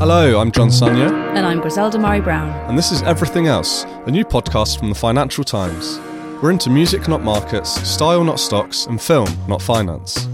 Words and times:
Hello, 0.00 0.40
I'm 0.40 0.50
John 0.50 0.68
Sunyer, 0.68 1.10
And 1.36 1.44
I'm 1.46 1.60
Griselda 1.60 1.98
Murray 1.98 2.20
Brown. 2.20 2.48
and 2.68 2.78
this 2.78 2.90
is 2.90 3.02
Everything 3.02 3.46
Else, 3.48 3.84
a 4.06 4.10
new 4.10 4.24
podcast 4.24 4.78
from 4.78 4.88
the 4.88 4.94
Financial 4.94 5.44
Times. 5.44 5.98
We're 6.42 6.50
into 6.52 6.70
music, 6.70 7.06
not 7.06 7.22
markets, 7.22 7.70
style, 7.86 8.24
not 8.24 8.40
stocks, 8.40 8.86
and 8.86 9.00
film, 9.00 9.28
not 9.46 9.60
finance. 9.60 10.26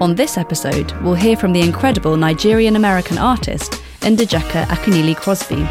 On 0.00 0.14
this 0.16 0.36
episode, 0.36 0.90
we'll 1.02 1.14
hear 1.14 1.36
from 1.36 1.52
the 1.52 1.60
incredible 1.60 2.16
Nigerian 2.16 2.74
American 2.74 3.16
artist 3.18 3.72
Njideka 4.00 4.64
Akunyili 4.66 5.14
Crosby. 5.14 5.64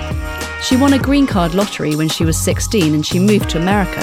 She 0.64 0.78
won 0.78 0.94
a 0.94 1.00
green 1.00 1.28
card 1.28 1.54
lottery 1.54 1.96
when 1.96 2.08
she 2.10 2.24
was 2.24 2.38
16 2.38 2.94
and 2.96 3.06
she 3.06 3.20
moved 3.20 3.50
to 3.50 3.58
America. 3.62 4.02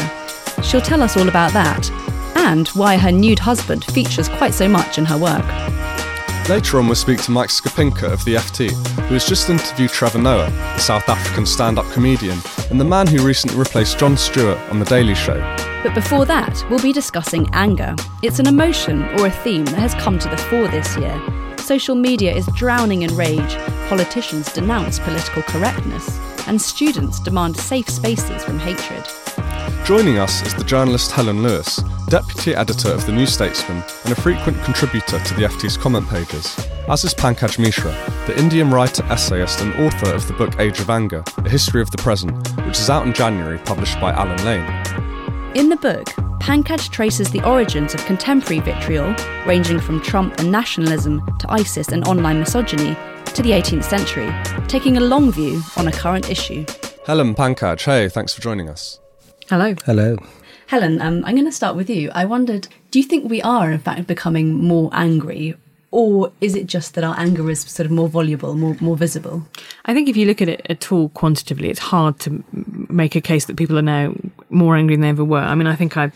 She'll 0.62 0.83
tell 0.83 1.03
us 1.03 1.17
all 1.17 1.29
about 1.29 1.53
that 1.55 1.91
and 2.37 2.69
why 2.69 2.99
her 2.99 3.11
nude 3.11 3.39
husband 3.39 3.85
features 3.87 4.29
quite 4.29 4.53
so 4.53 4.69
much 4.69 4.99
in 4.99 5.07
her 5.07 5.17
work. 5.17 5.45
Later 6.48 6.79
on, 6.79 6.87
we'll 6.87 6.97
speak 6.97 7.23
to 7.23 7.31
Mike 7.31 7.51
Skapinker 7.51 8.12
of 8.12 8.25
the 8.25 8.35
FT, 8.35 8.73
who 9.07 9.15
has 9.15 9.25
just 9.25 9.48
interviewed 9.48 9.91
Trevor 9.91 10.19
Noah, 10.19 10.51
the 10.51 10.79
South 10.79 11.09
African 11.09 11.47
stand 11.47 11.79
up 11.79 11.89
comedian, 11.93 12.39
and 12.69 12.81
the 12.81 12.84
man 12.84 13.07
who 13.07 13.25
recently 13.25 13.57
replaced 13.57 14.01
Jon 14.01 14.17
Stewart 14.17 14.59
on 14.71 14.81
The 14.81 14.84
Daily 14.84 15.15
Show. 15.15 15.39
But 15.84 15.95
before 15.95 16.25
that, 16.27 16.65
we'll 16.69 16.83
be 16.83 16.93
discussing 16.93 17.49
anger. 17.53 17.95
It's 18.23 18.41
an 18.41 18.49
emotion 18.49 19.05
or 19.21 19.27
a 19.27 19.31
theme 19.31 19.65
that 19.67 19.79
has 19.79 19.95
come 19.95 20.19
to 20.19 20.29
the 20.29 20.37
fore 20.37 20.67
this 20.67 20.97
year. 20.97 21.19
Social 21.59 21.95
media 21.95 22.34
is 22.34 22.47
drowning 22.56 23.03
in 23.03 23.15
rage, 23.15 23.56
politicians 23.89 24.53
denounce 24.53 24.99
political 24.99 25.43
correctness, 25.43 26.19
and 26.49 26.61
students 26.61 27.21
demand 27.21 27.56
safe 27.56 27.89
spaces 27.89 28.43
from 28.43 28.59
hatred. 28.59 29.06
Joining 29.84 30.19
us 30.19 30.47
is 30.47 30.55
the 30.55 30.62
journalist 30.62 31.11
Helen 31.11 31.42
Lewis, 31.42 31.83
deputy 32.06 32.55
editor 32.55 32.91
of 32.91 33.05
The 33.05 33.11
New 33.11 33.27
Statesman 33.27 33.83
and 34.05 34.12
a 34.12 34.20
frequent 34.20 34.62
contributor 34.62 35.19
to 35.19 35.34
the 35.34 35.42
FT's 35.42 35.77
comment 35.77 36.08
pages, 36.08 36.56
as 36.88 37.02
is 37.02 37.12
Pankaj 37.12 37.58
Mishra, 37.58 37.91
the 38.28 38.38
Indian 38.38 38.70
writer, 38.70 39.03
essayist, 39.06 39.60
and 39.60 39.75
author 39.75 40.14
of 40.14 40.28
the 40.28 40.34
book 40.34 40.60
Age 40.60 40.78
of 40.78 40.88
Anger 40.88 41.25
A 41.38 41.48
History 41.48 41.83
of 41.83 41.91
the 41.91 41.98
Present, 41.98 42.33
which 42.64 42.78
is 42.78 42.88
out 42.88 43.05
in 43.05 43.12
January, 43.12 43.58
published 43.58 44.00
by 44.00 44.12
Allen 44.12 44.42
Lane. 44.44 44.62
In 45.56 45.69
the 45.69 45.77
book, 45.77 46.06
Pankaj 46.38 46.88
traces 46.91 47.33
the 47.33 47.44
origins 47.44 47.92
of 47.92 48.05
contemporary 48.06 48.60
vitriol, 48.60 49.12
ranging 49.47 49.80
from 49.80 50.00
Trump 50.00 50.38
and 50.38 50.53
nationalism 50.53 51.27
to 51.38 51.50
ISIS 51.50 51.88
and 51.88 52.06
online 52.06 52.38
misogyny, 52.38 52.97
to 53.34 53.42
the 53.42 53.50
18th 53.50 53.84
century, 53.84 54.33
taking 54.69 54.97
a 54.97 55.00
long 55.00 55.33
view 55.33 55.60
on 55.77 55.88
a 55.88 55.92
current 55.92 56.30
issue. 56.30 56.64
Helen 57.05 57.34
Pankaj, 57.34 57.84
hey, 57.84 58.08
thanks 58.08 58.33
for 58.33 58.41
joining 58.41 58.69
us. 58.69 59.00
Hello. 59.53 59.75
Hello. 59.84 60.17
Helen, 60.69 61.03
um, 61.03 61.22
I'm 61.27 61.34
going 61.34 61.45
to 61.45 61.53
start 61.53 61.77
with 61.77 61.91
you. 61.91 62.11
I 62.14 62.25
wondered 62.25 62.69
do 62.91 62.98
you 62.98 63.05
think 63.05 63.28
we 63.28 63.42
are, 63.42 63.70
in 63.70 63.81
fact, 63.81 64.06
becoming 64.06 64.55
more 64.55 64.89
angry? 64.94 65.55
Or 65.91 66.33
is 66.41 66.55
it 66.55 66.67
just 66.67 66.94
that 66.94 67.05
our 67.05 67.14
anger 67.19 67.50
is 67.50 67.61
sort 67.61 67.84
of 67.84 67.92
more 67.92 68.09
voluble, 68.09 68.55
more, 68.55 68.78
more 68.81 68.97
visible? 68.97 69.47
I 69.84 69.93
think 69.93 70.09
if 70.09 70.16
you 70.16 70.25
look 70.25 70.41
at 70.41 70.49
it 70.49 70.66
at 70.71 70.91
all 70.91 71.10
quantitatively, 71.10 71.69
it's 71.69 71.81
hard 71.81 72.19
to 72.21 72.43
make 72.88 73.15
a 73.15 73.21
case 73.21 73.44
that 73.44 73.59
people 73.59 73.78
are 73.78 73.82
now 73.82 74.15
more 74.49 74.75
angry 74.75 74.97
than 74.97 75.03
they 75.03 75.10
ever 75.10 75.22
were. 75.22 75.41
I 75.41 75.54
mean, 75.54 75.66
I 75.66 75.77
think 75.77 75.98
I 75.98 76.12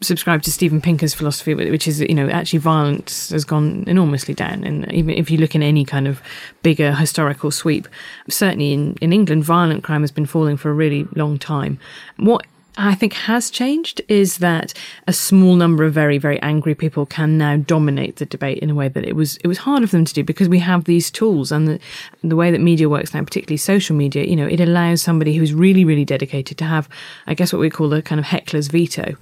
subscribe 0.00 0.42
to 0.42 0.50
Steven 0.50 0.80
Pinker's 0.80 1.14
philosophy, 1.14 1.54
which 1.54 1.86
is, 1.86 2.00
you 2.00 2.14
know, 2.16 2.28
actually 2.28 2.58
violence 2.58 3.28
has 3.30 3.44
gone 3.44 3.84
enormously 3.86 4.34
down. 4.34 4.64
And 4.64 4.92
even 4.92 5.10
if 5.10 5.30
you 5.30 5.38
look 5.38 5.54
in 5.54 5.62
any 5.62 5.84
kind 5.84 6.08
of 6.08 6.20
bigger 6.64 6.92
historical 6.92 7.52
sweep, 7.52 7.86
certainly 8.28 8.72
in, 8.72 8.96
in 9.00 9.12
England, 9.12 9.44
violent 9.44 9.84
crime 9.84 10.00
has 10.00 10.10
been 10.10 10.26
falling 10.26 10.56
for 10.56 10.70
a 10.70 10.74
really 10.74 11.06
long 11.14 11.38
time. 11.38 11.78
What 12.16 12.44
I 12.82 12.94
think 12.94 13.12
has 13.12 13.50
changed 13.50 14.00
is 14.08 14.38
that 14.38 14.72
a 15.06 15.12
small 15.12 15.54
number 15.54 15.84
of 15.84 15.92
very, 15.92 16.16
very 16.16 16.40
angry 16.40 16.74
people 16.74 17.04
can 17.04 17.36
now 17.36 17.56
dominate 17.56 18.16
the 18.16 18.24
debate 18.24 18.58
in 18.58 18.70
a 18.70 18.74
way 18.74 18.88
that 18.88 19.04
it 19.04 19.14
was 19.14 19.36
it 19.38 19.48
was 19.48 19.58
harder 19.58 19.86
for 19.86 19.96
them 19.96 20.06
to 20.06 20.14
do 20.14 20.24
because 20.24 20.48
we 20.48 20.60
have 20.60 20.84
these 20.84 21.10
tools 21.10 21.52
and 21.52 21.68
the, 21.68 21.80
the 22.24 22.36
way 22.36 22.50
that 22.50 22.60
media 22.60 22.88
works 22.88 23.12
now, 23.12 23.22
particularly 23.22 23.58
social 23.58 23.94
media. 23.94 24.24
You 24.24 24.34
know, 24.34 24.46
it 24.46 24.60
allows 24.60 25.02
somebody 25.02 25.36
who's 25.36 25.52
really, 25.52 25.84
really 25.84 26.06
dedicated 26.06 26.56
to 26.58 26.64
have, 26.64 26.88
I 27.26 27.34
guess, 27.34 27.52
what 27.52 27.60
we 27.60 27.68
call 27.68 27.92
a 27.92 28.00
kind 28.00 28.18
of 28.18 28.24
heckler's 28.24 28.68
veto. 28.68 29.14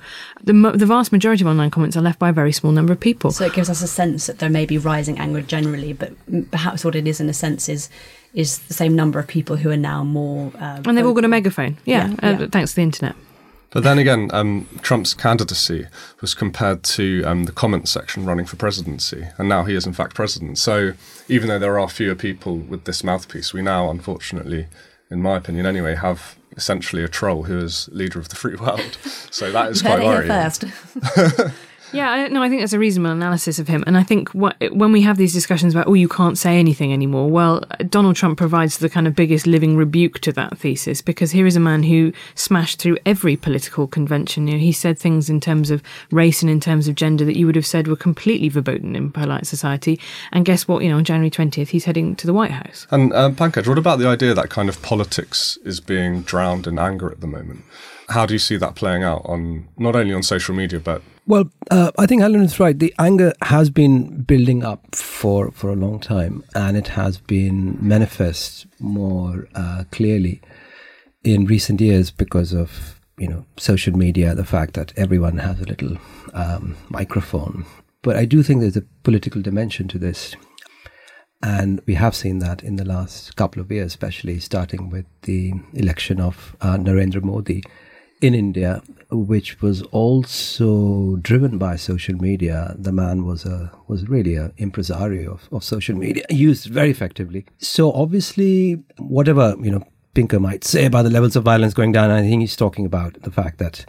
The 0.45 0.53
the 0.77 0.87
vast 0.87 1.11
majority 1.11 1.43
of 1.43 1.49
online 1.49 1.71
comments 1.71 1.97
are 1.97 2.01
left 2.01 2.21
by 2.21 2.29
a 2.29 2.33
very 2.33 2.53
small 2.53 2.73
number 2.73 2.93
of 2.93 3.01
people. 3.01 3.33
So 3.33 3.45
it 3.45 3.55
gives 3.55 3.69
us 3.69 3.83
a 3.83 3.89
sense 3.89 4.27
that 4.27 4.39
there 4.39 4.51
may 4.51 4.67
be 4.67 4.79
rising 4.79 5.19
anger 5.19 5.43
generally, 5.43 5.93
but 5.93 6.13
perhaps 6.53 6.85
what 6.85 6.95
it 6.95 7.09
is 7.09 7.21
in 7.21 7.29
a 7.29 7.35
sense 7.35 7.69
is 7.69 7.89
is 8.35 8.59
the 8.59 8.75
same 8.75 8.95
number 8.95 9.19
of 9.19 9.27
people 9.27 9.57
who 9.57 9.71
are 9.71 9.77
now 9.77 10.05
more. 10.05 10.53
Uh, 10.61 10.81
and 10.85 10.97
they've 10.97 11.07
all 11.07 11.15
got 11.15 11.25
a 11.25 11.29
megaphone, 11.29 11.77
yeah, 11.87 12.09
Yeah, 12.09 12.15
uh, 12.23 12.39
yeah. 12.41 12.47
thanks 12.53 12.73
to 12.73 12.77
the 12.77 12.83
internet. 12.83 13.17
But 13.71 13.85
then 13.85 13.99
again, 13.99 14.31
um, 14.33 14.67
Trump's 14.81 15.13
candidacy 15.13 15.87
was 16.21 16.35
compared 16.35 16.83
to 16.85 17.23
um, 17.25 17.45
the 17.45 17.53
comment 17.53 17.89
section 17.89 18.25
running 18.25 18.47
for 18.47 18.57
presidency, 18.57 19.29
and 19.37 19.49
now 19.49 19.65
he 19.65 19.75
is 19.75 19.87
in 19.87 19.93
fact 19.93 20.15
president. 20.15 20.59
So 20.59 20.95
even 21.29 21.49
though 21.49 21.59
there 21.59 21.79
are 21.79 21.89
fewer 21.89 22.15
people 22.15 22.57
with 22.57 22.85
this 22.85 23.05
mouthpiece, 23.05 23.53
we 23.53 23.61
now, 23.61 23.91
unfortunately, 23.91 24.69
in 25.11 25.21
my 25.21 25.37
opinion 25.37 25.67
anyway, 25.67 25.95
have 25.97 26.37
essentially 26.57 27.05
a 27.05 27.09
troll 27.09 27.45
who 27.45 27.59
is 27.59 27.89
leader 27.93 28.19
of 28.19 28.31
the 28.31 28.37
free 28.37 28.57
world. 28.61 28.97
So 29.31 29.53
that 29.53 29.71
is 29.71 29.83
quite 29.83 30.01
it 30.01 30.05
worrying. 30.05 31.53
Yeah, 31.93 32.29
no, 32.29 32.43
I 32.43 32.49
think 32.49 32.61
that's 32.61 32.73
a 32.73 32.79
reasonable 32.79 33.13
analysis 33.13 33.59
of 33.59 33.69
him. 33.69 33.85
And 33.87 33.97
I 33.97 34.03
think 34.03 34.31
what, 34.31 34.57
when 34.73 34.93
we 34.93 35.03
have 35.03 35.17
these 35.17 35.33
discussions 35.33 35.75
about, 35.75 35.87
oh, 35.87 35.95
you 35.95 36.09
can't 36.09 36.37
say 36.37 36.59
anything 36.59 36.93
anymore, 36.93 37.31
well, 37.31 37.65
Donald 37.89 38.17
Trump 38.17 38.39
provides 38.39 38.79
the 38.79 38.89
kind 38.89 39.07
of 39.07 39.15
biggest 39.15 39.47
living 39.47 39.77
rebuke 39.77 40.21
to 40.21 40.33
that 40.33 40.59
thesis 40.59 41.01
because 41.01 41.31
here 41.31 41.47
is 41.47 41.57
a 41.57 41.61
man 41.61 41.83
who 41.83 42.13
smashed 42.35 42.81
through 42.81 42.99
every 43.07 43.37
political 43.37 43.87
convention. 43.87 44.47
You 44.47 44.55
know, 44.55 44.61
he 44.61 44.73
said 44.73 44.99
things 44.99 45.31
in 45.31 45.41
terms 45.41 45.71
of 45.71 45.83
race 46.11 46.43
and 46.43 46.51
in 46.51 46.61
terms 46.61 46.89
of 46.89 46.95
gender 46.95 47.25
that 47.25 47.37
you 47.37 47.47
would 47.47 47.57
have 47.57 47.67
said 47.67 47.89
were 47.89 47.97
completely 47.97 48.49
verboten 48.49 48.95
in 48.95 49.11
polite 49.11 49.47
society. 49.47 49.99
And 50.33 50.45
guess 50.45 50.69
what? 50.69 50.83
You 50.83 50.91
know, 50.91 50.99
on 50.99 51.05
January 51.05 51.31
20th, 51.31 51.69
he's 51.69 51.85
heading 51.85 52.17
to 52.17 52.27
the 52.27 52.33
White 52.33 52.51
House. 52.51 52.87
And 52.91 53.13
um, 53.13 53.35
Pankaj, 53.35 53.67
what 53.67 53.79
about 53.79 53.99
the 53.99 54.07
idea 54.07 54.35
that 54.35 54.51
kind 54.51 54.69
of 54.69 54.81
politics 54.83 55.59
is 55.65 55.81
being 55.81 56.23
drowned 56.23 56.67
in 56.67 56.79
anger 56.79 57.11
at 57.11 57.21
the 57.21 57.27
moment? 57.27 57.65
How 58.09 58.25
do 58.25 58.33
you 58.33 58.39
see 58.39 58.57
that 58.57 58.75
playing 58.75 59.03
out 59.03 59.23
on 59.27 59.69
not 59.77 59.95
only 59.95 60.15
on 60.15 60.23
social 60.23 60.55
media 60.55 60.81
but 60.81 61.03
Well, 61.29 61.51
uh, 61.71 61.91
I 61.99 62.07
think 62.07 62.23
Helen 62.23 62.41
is 62.41 62.59
right. 62.59 62.79
The 62.79 62.95
anger 62.99 63.35
has 63.43 63.69
been 63.69 64.23
building 64.23 64.65
up 64.65 64.97
for, 64.97 65.51
for 65.53 65.69
a 65.69 65.77
long 65.77 66.01
time, 66.01 66.43
and 66.55 66.75
it 66.75 66.89
has 66.89 67.19
been 67.19 67.77
manifest 67.83 68.67
more 68.81 69.47
uh, 69.55 69.85
clearly 69.93 70.41
in 71.23 71.45
recent 71.45 71.83
years 71.83 72.11
because 72.11 72.55
of 72.55 72.99
you 73.19 73.29
know 73.29 73.45
social 73.59 73.95
media, 73.95 74.35
the 74.35 74.47
fact 74.47 74.73
that 74.73 74.95
everyone 74.97 75.37
has 75.37 75.61
a 75.61 75.67
little 75.67 75.99
um, 76.33 76.79
microphone. 76.89 77.67
But 78.01 78.17
I 78.17 78.25
do 78.25 78.43
think 78.43 78.63
there's 78.63 78.79
a 78.79 78.87
political 79.03 79.43
dimension 79.43 79.87
to 79.89 79.99
this, 79.99 80.35
and 81.43 81.83
we 81.85 81.93
have 81.93 82.15
seen 82.17 82.39
that 82.39 82.63
in 82.63 82.77
the 82.77 82.87
last 82.87 83.37
couple 83.37 83.61
of 83.61 83.71
years, 83.71 83.89
especially 83.89 84.41
starting 84.41 84.89
with 84.89 85.05
the 85.25 85.53
election 85.75 86.23
of 86.23 86.57
uh, 86.63 86.79
Narendra 86.79 87.23
Modi 87.23 87.63
in 88.21 88.35
India, 88.35 88.83
which 89.11 89.61
was 89.63 89.83
also 89.83 91.17
driven 91.17 91.59
by 91.59 91.77
social 91.77 92.15
media. 92.15 92.75
The 92.79 92.93
man 92.93 93.25
was 93.25 93.45
a 93.45 93.73
was 93.87 94.09
really 94.09 94.35
an 94.35 94.53
impresario 94.59 95.33
of, 95.33 95.49
of 95.53 95.65
social 95.65 95.97
media, 95.97 96.25
used 96.31 96.67
very 96.67 96.91
effectively. 96.91 97.47
So 97.59 97.93
obviously, 97.93 98.83
whatever 98.99 99.57
you 99.61 99.71
know, 99.71 99.85
Pinker 100.15 100.41
might 100.41 100.65
say 100.65 100.87
about 100.87 101.03
the 101.03 101.11
levels 101.11 101.37
of 101.37 101.45
violence 101.45 101.75
going 101.75 101.93
down, 101.93 102.11
I 102.11 102.23
think 102.23 102.41
he's 102.41 102.57
talking 102.57 102.87
about 102.87 103.23
the 103.23 103.31
fact 103.31 103.59
that 103.59 103.87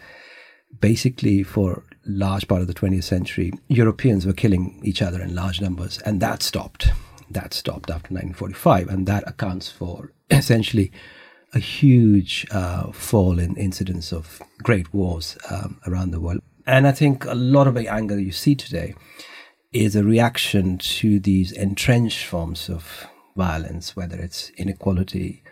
basically 0.79 1.43
for 1.43 1.83
large 2.05 2.47
part 2.47 2.61
of 2.61 2.67
the 2.67 2.73
20th 2.73 3.03
century, 3.03 3.51
Europeans 3.67 4.25
were 4.25 4.33
killing 4.33 4.79
each 4.83 5.01
other 5.01 5.21
in 5.21 5.35
large 5.35 5.61
numbers, 5.61 5.99
and 5.99 6.21
that 6.21 6.41
stopped. 6.43 6.89
That 7.31 7.53
stopped 7.53 7.89
after 7.89 8.13
1945, 8.13 8.87
and 8.87 9.05
that 9.07 9.27
accounts 9.27 9.69
for 9.69 10.11
essentially 10.31 10.91
a 11.53 11.59
huge 11.59 12.45
uh, 12.51 12.91
fall 12.91 13.39
in 13.39 13.55
incidents 13.55 14.13
of 14.13 14.41
great 14.61 14.93
wars 14.93 15.37
um, 15.49 15.79
around 15.87 16.11
the 16.11 16.19
world. 16.19 16.41
And 16.65 16.85
I 16.85 16.91
think 16.91 17.25
a 17.25 17.33
lot 17.33 17.67
of 17.67 17.73
the 17.75 17.87
anger 17.87 18.19
you 18.19 18.31
see 18.31 18.55
today 18.55 18.93
is 19.71 19.95
a 19.95 20.03
reaction 20.03 20.77
to 20.77 21.19
these 21.19 21.51
entrenched 21.51 22.25
forms 22.25 22.69
of 22.69 23.07
violence, 23.35 23.95
whether 23.95 24.17
it's 24.17 24.49
inequality, 24.51 25.43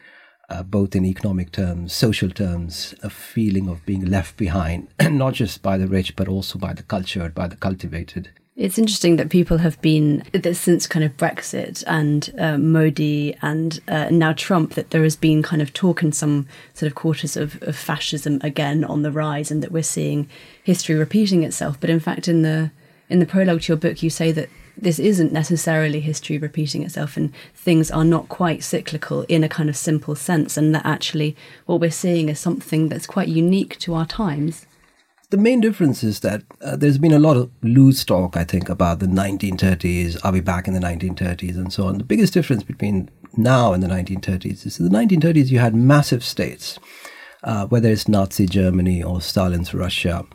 uh, 0.49 0.63
both 0.63 0.95
in 0.95 1.05
economic 1.05 1.51
terms, 1.51 1.94
social 1.94 2.29
terms, 2.29 2.95
a 3.03 3.09
feeling 3.09 3.67
of 3.67 3.85
being 3.85 4.05
left 4.05 4.38
behind, 4.38 4.88
not 5.01 5.33
just 5.33 5.61
by 5.61 5.77
the 5.77 5.88
rich, 5.88 6.15
but 6.15 6.27
also 6.27 6.57
by 6.57 6.73
the 6.73 6.83
cultured, 6.83 7.33
by 7.33 7.47
the 7.47 7.55
cultivated. 7.55 8.29
It's 8.57 8.80
interesting 8.80 9.18
that 9.18 9.30
people 9.30 9.59
have 9.59 9.80
been 9.81 10.24
since 10.54 10.88
kind 10.88 11.06
of 11.06 11.15
Brexit 11.15 11.83
and 11.86 12.33
uh, 12.39 12.57
Modi 12.57 13.36
and 13.39 13.80
uh, 13.88 14.09
now 14.09 14.33
Trump 14.33 14.74
that 14.74 14.89
there 14.89 15.04
has 15.04 15.15
been 15.15 15.44
kind 15.44 15.62
of 15.62 15.74
talk 15.74 16.01
in 16.01 16.12
some 16.12 16.48
sort 16.74 16.88
of 16.92 16.95
quarters 16.95 17.38
of, 17.38 17.62
of 17.62 17.75
fascism 17.75 18.39
again 18.42 18.83
on 18.83 19.04
the 19.04 19.12
rise, 19.12 19.51
and 19.51 19.62
that 19.62 19.71
we're 19.71 19.83
seeing 19.83 20.27
history 20.63 20.95
repeating 20.95 21.44
itself. 21.44 21.80
But 21.80 21.92
in 21.92 22.00
fact, 22.00 22.27
in 22.27 22.42
the 22.42 22.71
in 23.09 23.19
the 23.19 23.27
prologue 23.27 23.62
to 23.62 23.74
your 23.74 23.77
book, 23.77 24.01
you 24.01 24.09
say 24.09 24.31
that 24.31 24.50
this 24.75 24.98
isn't 24.98 25.31
necessarily 25.31 26.00
history 26.00 26.39
repeating 26.39 26.81
itself, 26.81 27.15
and 27.15 27.31
things 27.54 27.92
are 27.92 28.04
not 28.04 28.27
quite 28.27 28.63
cyclical 28.63 29.21
in 29.30 29.44
a 29.44 29.50
kind 29.50 29.69
of 29.69 29.77
simple 29.77 30.15
sense, 30.15 30.57
and 30.57 30.74
that 30.74 30.83
actually 30.83 31.36
what 31.68 31.80
we're 31.80 31.92
seeing 31.92 32.27
is 32.27 32.39
something 32.39 32.89
that's 32.89 33.06
quite 33.06 33.27
unique 33.27 33.77
to 33.77 33.94
our 33.94 34.07
times 34.07 34.65
the 35.29 35.38
main 35.38 35.59
difference 35.59 36.03
is 36.03 36.21
that 36.21 36.44
uh, 36.62 36.77
there's 36.77 36.97
been 36.97 37.12
a 37.12 37.19
lot 37.19 37.35
of 37.35 37.51
loose 37.62 38.06
talk, 38.06 38.38
I 38.38 38.45
think, 38.45 38.69
about 38.69 39.00
the 39.00 39.07
1930s. 39.07 40.18
Are 40.24 40.31
we 40.31 40.39
back 40.39 40.68
in 40.68 40.74
the 40.74 40.79
1930s 40.79 41.56
and 41.56 41.71
so 41.71 41.88
on? 41.88 41.97
The 41.97 42.06
biggest 42.06 42.33
difference 42.33 42.63
between 42.63 43.09
now 43.35 43.74
and 43.74 43.83
the 43.83 43.88
1930s 43.88 44.65
is 44.65 44.79
in 44.79 44.89
the 44.89 44.97
1930s 44.97 45.50
you 45.50 45.59
had 45.59 45.75
massive 45.75 46.24
states, 46.24 46.79
uh, 47.44 47.68
whether 47.68 47.89
it's 47.89 48.07
Nazi 48.07 48.45
Germany 48.45 49.03
or 49.03 49.19
Stalin's 49.19 49.74
Russia, 49.74 50.25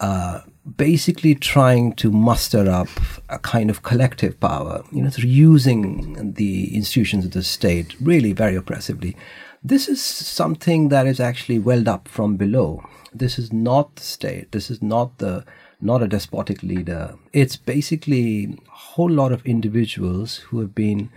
uh, 0.00 0.42
basically 0.76 1.34
trying 1.34 1.94
to 1.94 2.10
muster 2.10 2.68
up 2.68 2.88
a 3.30 3.38
kind 3.38 3.70
of 3.70 3.82
collective 3.82 4.38
power, 4.38 4.84
you 4.92 5.02
know, 5.02 5.08
through 5.08 5.30
using 5.30 6.34
the 6.34 6.76
institutions 6.76 7.24
of 7.24 7.30
the 7.30 7.42
state 7.42 7.96
really 7.98 8.34
very 8.34 8.56
oppressively. 8.56 9.16
This 9.64 9.88
is 9.88 10.04
something 10.04 10.90
that 10.90 11.06
is 11.06 11.18
actually 11.18 11.58
welled 11.58 11.88
up 11.88 12.06
from 12.08 12.36
below 12.36 12.84
this 13.12 13.38
is 13.38 13.52
not 13.52 13.96
the 13.96 14.02
state. 14.02 14.52
This 14.52 14.70
is 14.70 14.82
not 14.82 15.18
the 15.18 15.44
not 15.80 16.02
a 16.02 16.08
despotic 16.08 16.62
leader. 16.62 17.14
It's 17.32 17.56
basically 17.56 18.58
a 18.66 18.70
whole 18.70 19.10
lot 19.10 19.32
of 19.32 19.46
individuals 19.46 20.36
who 20.36 20.58
have 20.60 20.74
been 20.74 21.10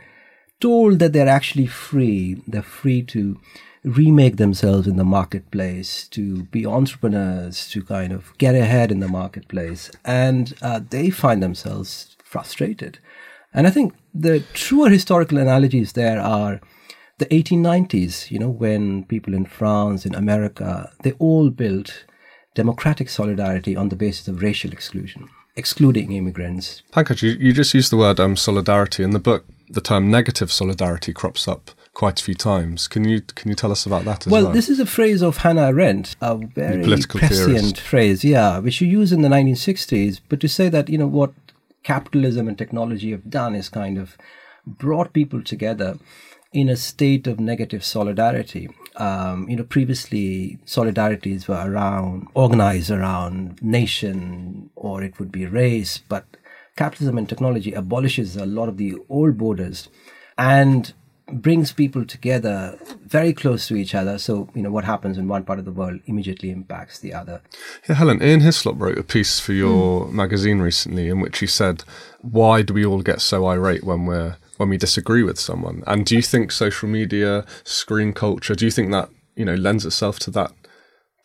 told 0.60 1.00
that 1.00 1.14
they're 1.14 1.28
actually 1.28 1.66
free. 1.66 2.42
They're 2.48 2.62
free 2.62 3.02
to 3.04 3.40
remake 3.84 4.38
themselves 4.38 4.88
in 4.88 4.98
the 4.98 5.04
marketplace, 5.04 6.08
to 6.10 6.44
be 6.44 6.66
entrepreneurs, 6.66 7.68
to 7.70 7.84
kind 7.84 8.14
of 8.14 8.38
get 8.38 8.54
ahead 8.54 8.92
in 8.92 9.00
the 9.00 9.08
marketplace. 9.08 9.90
And 10.06 10.54
uh, 10.62 10.82
they 10.88 11.10
find 11.10 11.42
themselves 11.42 12.16
frustrated. 12.24 13.00
And 13.54 13.68
I 13.68 13.72
think 13.72 13.94
the 14.14 14.42
truer 14.54 14.90
historical 14.90 15.38
analogies 15.38 15.94
there 15.94 16.22
are 16.22 16.62
the 17.22 17.28
1890s, 17.28 18.32
you 18.32 18.40
know, 18.40 18.50
when 18.50 19.04
people 19.06 19.36
in 19.36 19.46
France, 19.46 20.08
in 20.08 20.16
America, 20.16 20.92
they 21.04 21.12
all 21.14 21.52
built 21.52 22.06
democratic 22.56 23.10
solidarity 23.10 23.76
on 23.76 23.90
the 23.90 23.96
basis 23.96 24.28
of 24.28 24.42
racial 24.42 24.72
exclusion, 24.72 25.30
excluding 25.56 26.12
immigrants. 26.14 26.82
Pankaj, 26.92 27.22
you, 27.22 27.32
you 27.40 27.54
just 27.54 27.76
used 27.76 27.92
the 27.92 27.98
word 27.98 28.20
um, 28.20 28.36
solidarity. 28.36 29.04
In 29.04 29.12
the 29.12 29.20
book, 29.20 29.46
the 29.70 29.82
term 29.82 30.10
negative 30.10 30.52
solidarity 30.52 31.14
crops 31.14 31.48
up 31.48 31.70
quite 31.94 32.20
a 32.20 32.24
few 32.24 32.34
times. 32.34 32.88
Can 32.88 33.08
you 33.08 33.22
can 33.22 33.50
you 33.50 33.56
tell 33.56 33.72
us 33.72 33.86
about 33.86 34.04
that 34.06 34.26
as 34.26 34.32
well? 34.32 34.46
Well, 34.46 34.54
this 34.54 34.68
is 34.68 34.80
a 34.80 34.88
phrase 34.88 35.22
of 35.22 35.38
Hannah 35.38 35.68
Arendt, 35.68 36.16
a 36.22 36.38
very 36.38 36.84
prescient 36.84 37.30
theorist. 37.30 37.80
phrase, 37.80 38.24
yeah, 38.24 38.58
which 38.58 38.82
you 38.82 38.88
use 38.88 39.12
in 39.12 39.22
the 39.22 39.30
1960s. 39.30 40.22
But 40.28 40.40
to 40.40 40.48
say 40.48 40.70
that, 40.70 40.90
you 40.90 40.98
know, 40.98 41.08
what 41.08 41.34
capitalism 41.84 42.48
and 42.48 42.58
technology 42.58 43.12
have 43.12 43.30
done 43.30 43.54
is 43.54 43.70
kind 43.70 44.00
of 44.00 44.18
brought 44.66 45.14
people 45.14 45.44
together 45.44 46.00
in 46.54 46.70
a 46.70 46.76
state 46.76 47.28
of 47.28 47.40
negative 47.40 47.84
solidarity. 47.84 48.70
Um, 48.98 49.48
you 49.50 49.56
know, 49.56 49.64
previously 49.64 50.60
solidarities 50.66 51.48
were 51.48 51.64
around 51.66 52.28
organized 52.34 52.92
around 52.92 53.62
nation 53.62 54.70
or 54.76 55.02
it 55.02 55.18
would 55.20 55.32
be 55.32 55.46
race, 55.46 55.98
but 55.98 56.26
capitalism 56.76 57.18
and 57.18 57.30
technology 57.30 57.74
abolishes 57.74 58.36
a 58.36 58.46
lot 58.46 58.68
of 58.68 58.78
the 58.78 58.96
old 59.10 59.38
borders 59.38 59.88
and 60.38 60.94
brings 61.32 61.72
people 61.72 62.06
together 62.06 62.78
very 63.06 63.32
close 63.34 63.68
to 63.68 63.76
each 63.76 63.96
other. 63.96 64.18
So, 64.18 64.50
you 64.54 64.62
know, 64.62 64.72
what 64.72 64.84
happens 64.84 65.18
in 65.18 65.30
one 65.30 65.44
part 65.44 65.60
of 65.60 65.66
the 65.66 65.72
world 65.72 66.02
immediately 66.06 66.50
impacts 66.50 67.00
the 67.00 67.14
other. 67.14 67.42
Yeah, 67.88 67.96
Helen, 67.96 68.22
Ian 68.22 68.42
Hislop 68.42 68.80
wrote 68.80 68.98
a 68.98 69.04
piece 69.04 69.40
for 69.40 69.54
your 69.54 70.06
mm. 70.06 70.12
magazine 70.12 70.60
recently 70.60 71.08
in 71.08 71.22
which 71.22 71.40
he 71.40 71.48
said, 71.48 71.84
Why 72.22 72.62
do 72.62 72.74
we 72.74 72.86
all 72.86 73.02
get 73.02 73.22
so 73.22 73.46
irate 73.46 73.84
when 73.84 74.06
we're 74.06 74.38
when 74.62 74.70
we 74.70 74.78
disagree 74.78 75.24
with 75.24 75.40
someone. 75.40 75.84
And 75.88 76.06
do 76.06 76.16
you 76.16 76.22
think 76.22 76.52
social 76.52 76.88
media, 76.88 77.46
screen 77.64 78.14
culture, 78.14 78.54
do 78.54 78.64
you 78.64 78.70
think 78.70 78.92
that 78.92 79.10
you 79.36 79.44
know 79.44 79.56
lends 79.56 79.88
itself 79.88 80.20
to 80.20 80.32
that 80.32 80.52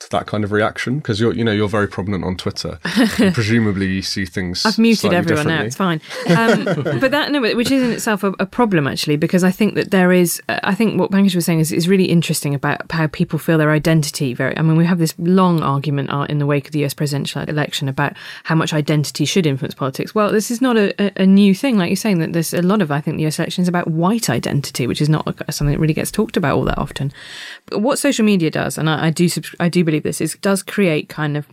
to 0.01 0.11
that 0.11 0.27
kind 0.27 0.45
of 0.45 0.53
reaction? 0.53 0.99
Because 0.99 1.21
you're, 1.21 1.35
you 1.35 1.45
know, 1.45 1.53
you're 1.53 1.69
very 1.69 1.89
prominent 1.89 2.25
on 2.25 2.37
Twitter. 2.37 2.79
presumably, 3.33 3.87
you 3.87 4.03
see 4.03 4.25
things. 4.25 4.65
I've 4.65 4.79
muted 4.79 5.13
everyone 5.13 5.47
now. 5.47 5.63
It's 5.63 5.77
fine. 5.77 6.01
Um, 6.29 6.65
but 7.01 7.11
that 7.11 7.31
no, 7.33 7.41
which 7.41 7.71
is 7.71 7.83
in 7.83 7.93
itself 7.93 8.23
a, 8.23 8.33
a, 8.39 8.47
problem 8.47 8.87
actually, 8.87 9.17
because 9.17 9.45
I 9.45 9.51
think 9.51 9.75
that 9.75 9.91
there 9.91 10.13
is. 10.13 10.41
I 10.49 10.75
think 10.75 10.99
what 11.01 11.11
Pankaj 11.11 11.35
was 11.35 11.45
saying 11.45 11.61
is, 11.61 11.73
is 11.73 11.89
really 11.89 12.05
interesting 12.05 12.55
about 12.55 12.91
how 12.91 13.07
people 13.07 13.39
feel 13.39 13.59
their 13.59 13.71
identity. 13.71 14.35
Very. 14.35 14.57
I 14.57 14.63
mean, 14.63 14.77
we 14.77 14.87
have 14.87 14.99
this 14.99 15.15
long 15.19 15.63
argument 15.63 16.11
uh, 16.11 16.27
in 16.29 16.39
the 16.39 16.47
wake 16.47 16.67
of 16.67 16.73
the 16.73 16.81
U.S. 16.81 16.95
presidential 16.95 17.43
election 17.43 17.89
about 17.89 18.15
how 18.45 18.55
much 18.55 18.73
identity 18.73 19.25
should 19.25 19.47
influence 19.47 19.75
politics. 19.75 20.15
Well, 20.15 20.31
this 20.31 20.51
is 20.51 20.61
not 20.61 20.77
a, 20.77 20.95
a, 21.03 21.23
a 21.23 21.27
new 21.27 21.55
thing, 21.55 21.79
like 21.79 21.89
you're 21.89 21.97
saying. 21.97 22.19
That 22.19 22.33
there's 22.33 22.55
a 22.55 22.63
lot 22.63 22.83
of 22.83 22.91
I 22.91 23.01
think 23.01 23.17
the 23.17 23.23
U.S. 23.23 23.39
election 23.39 23.63
is 23.63 23.69
about 23.69 23.89
white 23.89 24.29
identity, 24.29 24.87
which 24.87 25.01
is 25.01 25.09
not 25.09 25.25
something 25.53 25.73
that 25.73 25.81
really 25.81 25.95
gets 25.95 26.11
talked 26.11 26.37
about 26.37 26.57
all 26.57 26.65
that 26.65 26.79
often. 26.79 27.13
But 27.67 27.81
what 27.81 27.99
social 27.99 28.25
media 28.25 28.51
does, 28.51 28.79
and 28.79 28.89
I, 28.89 29.07
I 29.07 29.11
do, 29.11 29.29
I 29.59 29.69
do 29.69 29.85
believe 29.87 30.03
this 30.03 30.21
is 30.21 30.37
does 30.43 30.63
create 30.63 31.09
kind 31.09 31.37
of 31.37 31.47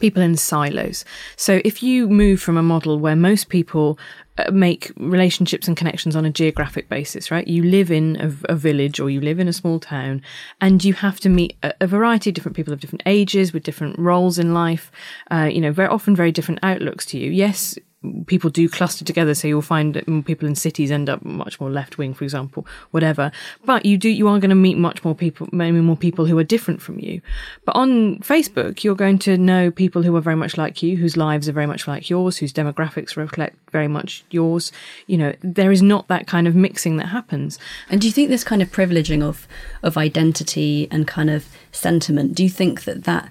people 0.00 0.22
in 0.22 0.36
silos. 0.36 1.04
So 1.36 1.60
if 1.64 1.82
you 1.82 2.08
move 2.08 2.40
from 2.40 2.56
a 2.56 2.62
model 2.62 2.98
where 2.98 3.16
most 3.16 3.48
people 3.48 3.98
uh, 4.36 4.50
make 4.50 4.92
relationships 4.96 5.66
and 5.66 5.76
connections 5.76 6.14
on 6.14 6.24
a 6.24 6.30
geographic 6.30 6.88
basis, 6.88 7.30
right? 7.30 7.48
You 7.48 7.62
live 7.62 7.90
in 7.90 8.16
a, 8.20 8.52
a 8.52 8.56
village 8.56 9.00
or 9.00 9.10
you 9.10 9.20
live 9.20 9.40
in 9.40 9.48
a 9.48 9.52
small 9.52 9.80
town 9.80 10.22
and 10.60 10.84
you 10.84 10.92
have 10.92 11.18
to 11.20 11.28
meet 11.28 11.56
a, 11.62 11.72
a, 11.80 11.86
variety 11.86 12.30
of 12.30 12.34
different 12.34 12.54
people 12.54 12.72
of 12.72 12.80
different 12.80 13.02
ages 13.06 13.52
with 13.52 13.62
different 13.62 13.98
roles 13.98 14.38
in 14.38 14.52
life, 14.52 14.92
uh, 15.30 15.48
you 15.50 15.60
know, 15.60 15.72
very 15.72 15.88
often 15.88 16.14
very 16.14 16.32
different 16.32 16.60
outlooks 16.62 17.06
to 17.06 17.18
you. 17.18 17.30
Yes, 17.30 17.78
people 18.26 18.50
do 18.50 18.68
cluster 18.68 19.04
together. 19.04 19.34
So 19.34 19.48
you'll 19.48 19.62
find 19.62 19.94
that 19.94 20.24
people 20.24 20.48
in 20.48 20.54
cities 20.54 20.90
end 20.90 21.08
up 21.08 21.24
much 21.24 21.60
more 21.60 21.70
left 21.70 21.98
wing, 21.98 22.14
for 22.14 22.24
example, 22.24 22.66
whatever. 22.90 23.30
But 23.64 23.86
you 23.86 23.98
do, 23.98 24.08
you 24.08 24.28
are 24.28 24.38
going 24.38 24.50
to 24.50 24.56
meet 24.56 24.78
much 24.78 25.04
more 25.04 25.14
people, 25.14 25.48
maybe 25.52 25.80
more 25.80 25.96
people 25.96 26.26
who 26.26 26.38
are 26.38 26.44
different 26.44 26.82
from 26.82 26.98
you. 26.98 27.20
But 27.64 27.76
on 27.76 28.18
Facebook, 28.18 28.84
you're 28.84 28.94
going 28.94 29.18
to 29.20 29.36
know 29.36 29.70
people 29.70 30.02
who 30.02 30.14
are 30.16 30.20
very 30.20 30.36
much 30.36 30.56
like 30.56 30.82
you, 30.82 30.96
whose 30.96 31.16
lives 31.16 31.48
are 31.48 31.52
very 31.52 31.66
much 31.66 31.86
like 31.86 32.10
yours, 32.10 32.38
whose 32.38 32.52
demographics 32.52 33.16
reflect 33.16 33.56
very 33.70 33.88
much 33.88 34.24
yours. 34.30 34.72
You 35.06 35.18
know, 35.18 35.34
there 35.42 35.72
is 35.72 35.82
not 35.82 36.08
that 36.08 36.26
kind 36.26 36.46
of 36.46 36.54
mixing 36.54 36.96
that 36.96 37.06
happens. 37.06 37.58
And 37.90 38.00
do 38.00 38.06
you 38.06 38.12
think 38.12 38.28
this 38.28 38.44
kind 38.44 38.62
of 38.62 38.70
privileging 38.70 39.22
of, 39.22 39.46
of 39.82 39.96
identity 39.96 40.88
and 40.90 41.06
kind 41.06 41.30
of 41.30 41.46
sentiment, 41.72 42.34
do 42.34 42.42
you 42.42 42.50
think 42.50 42.84
that 42.84 43.04
that, 43.04 43.30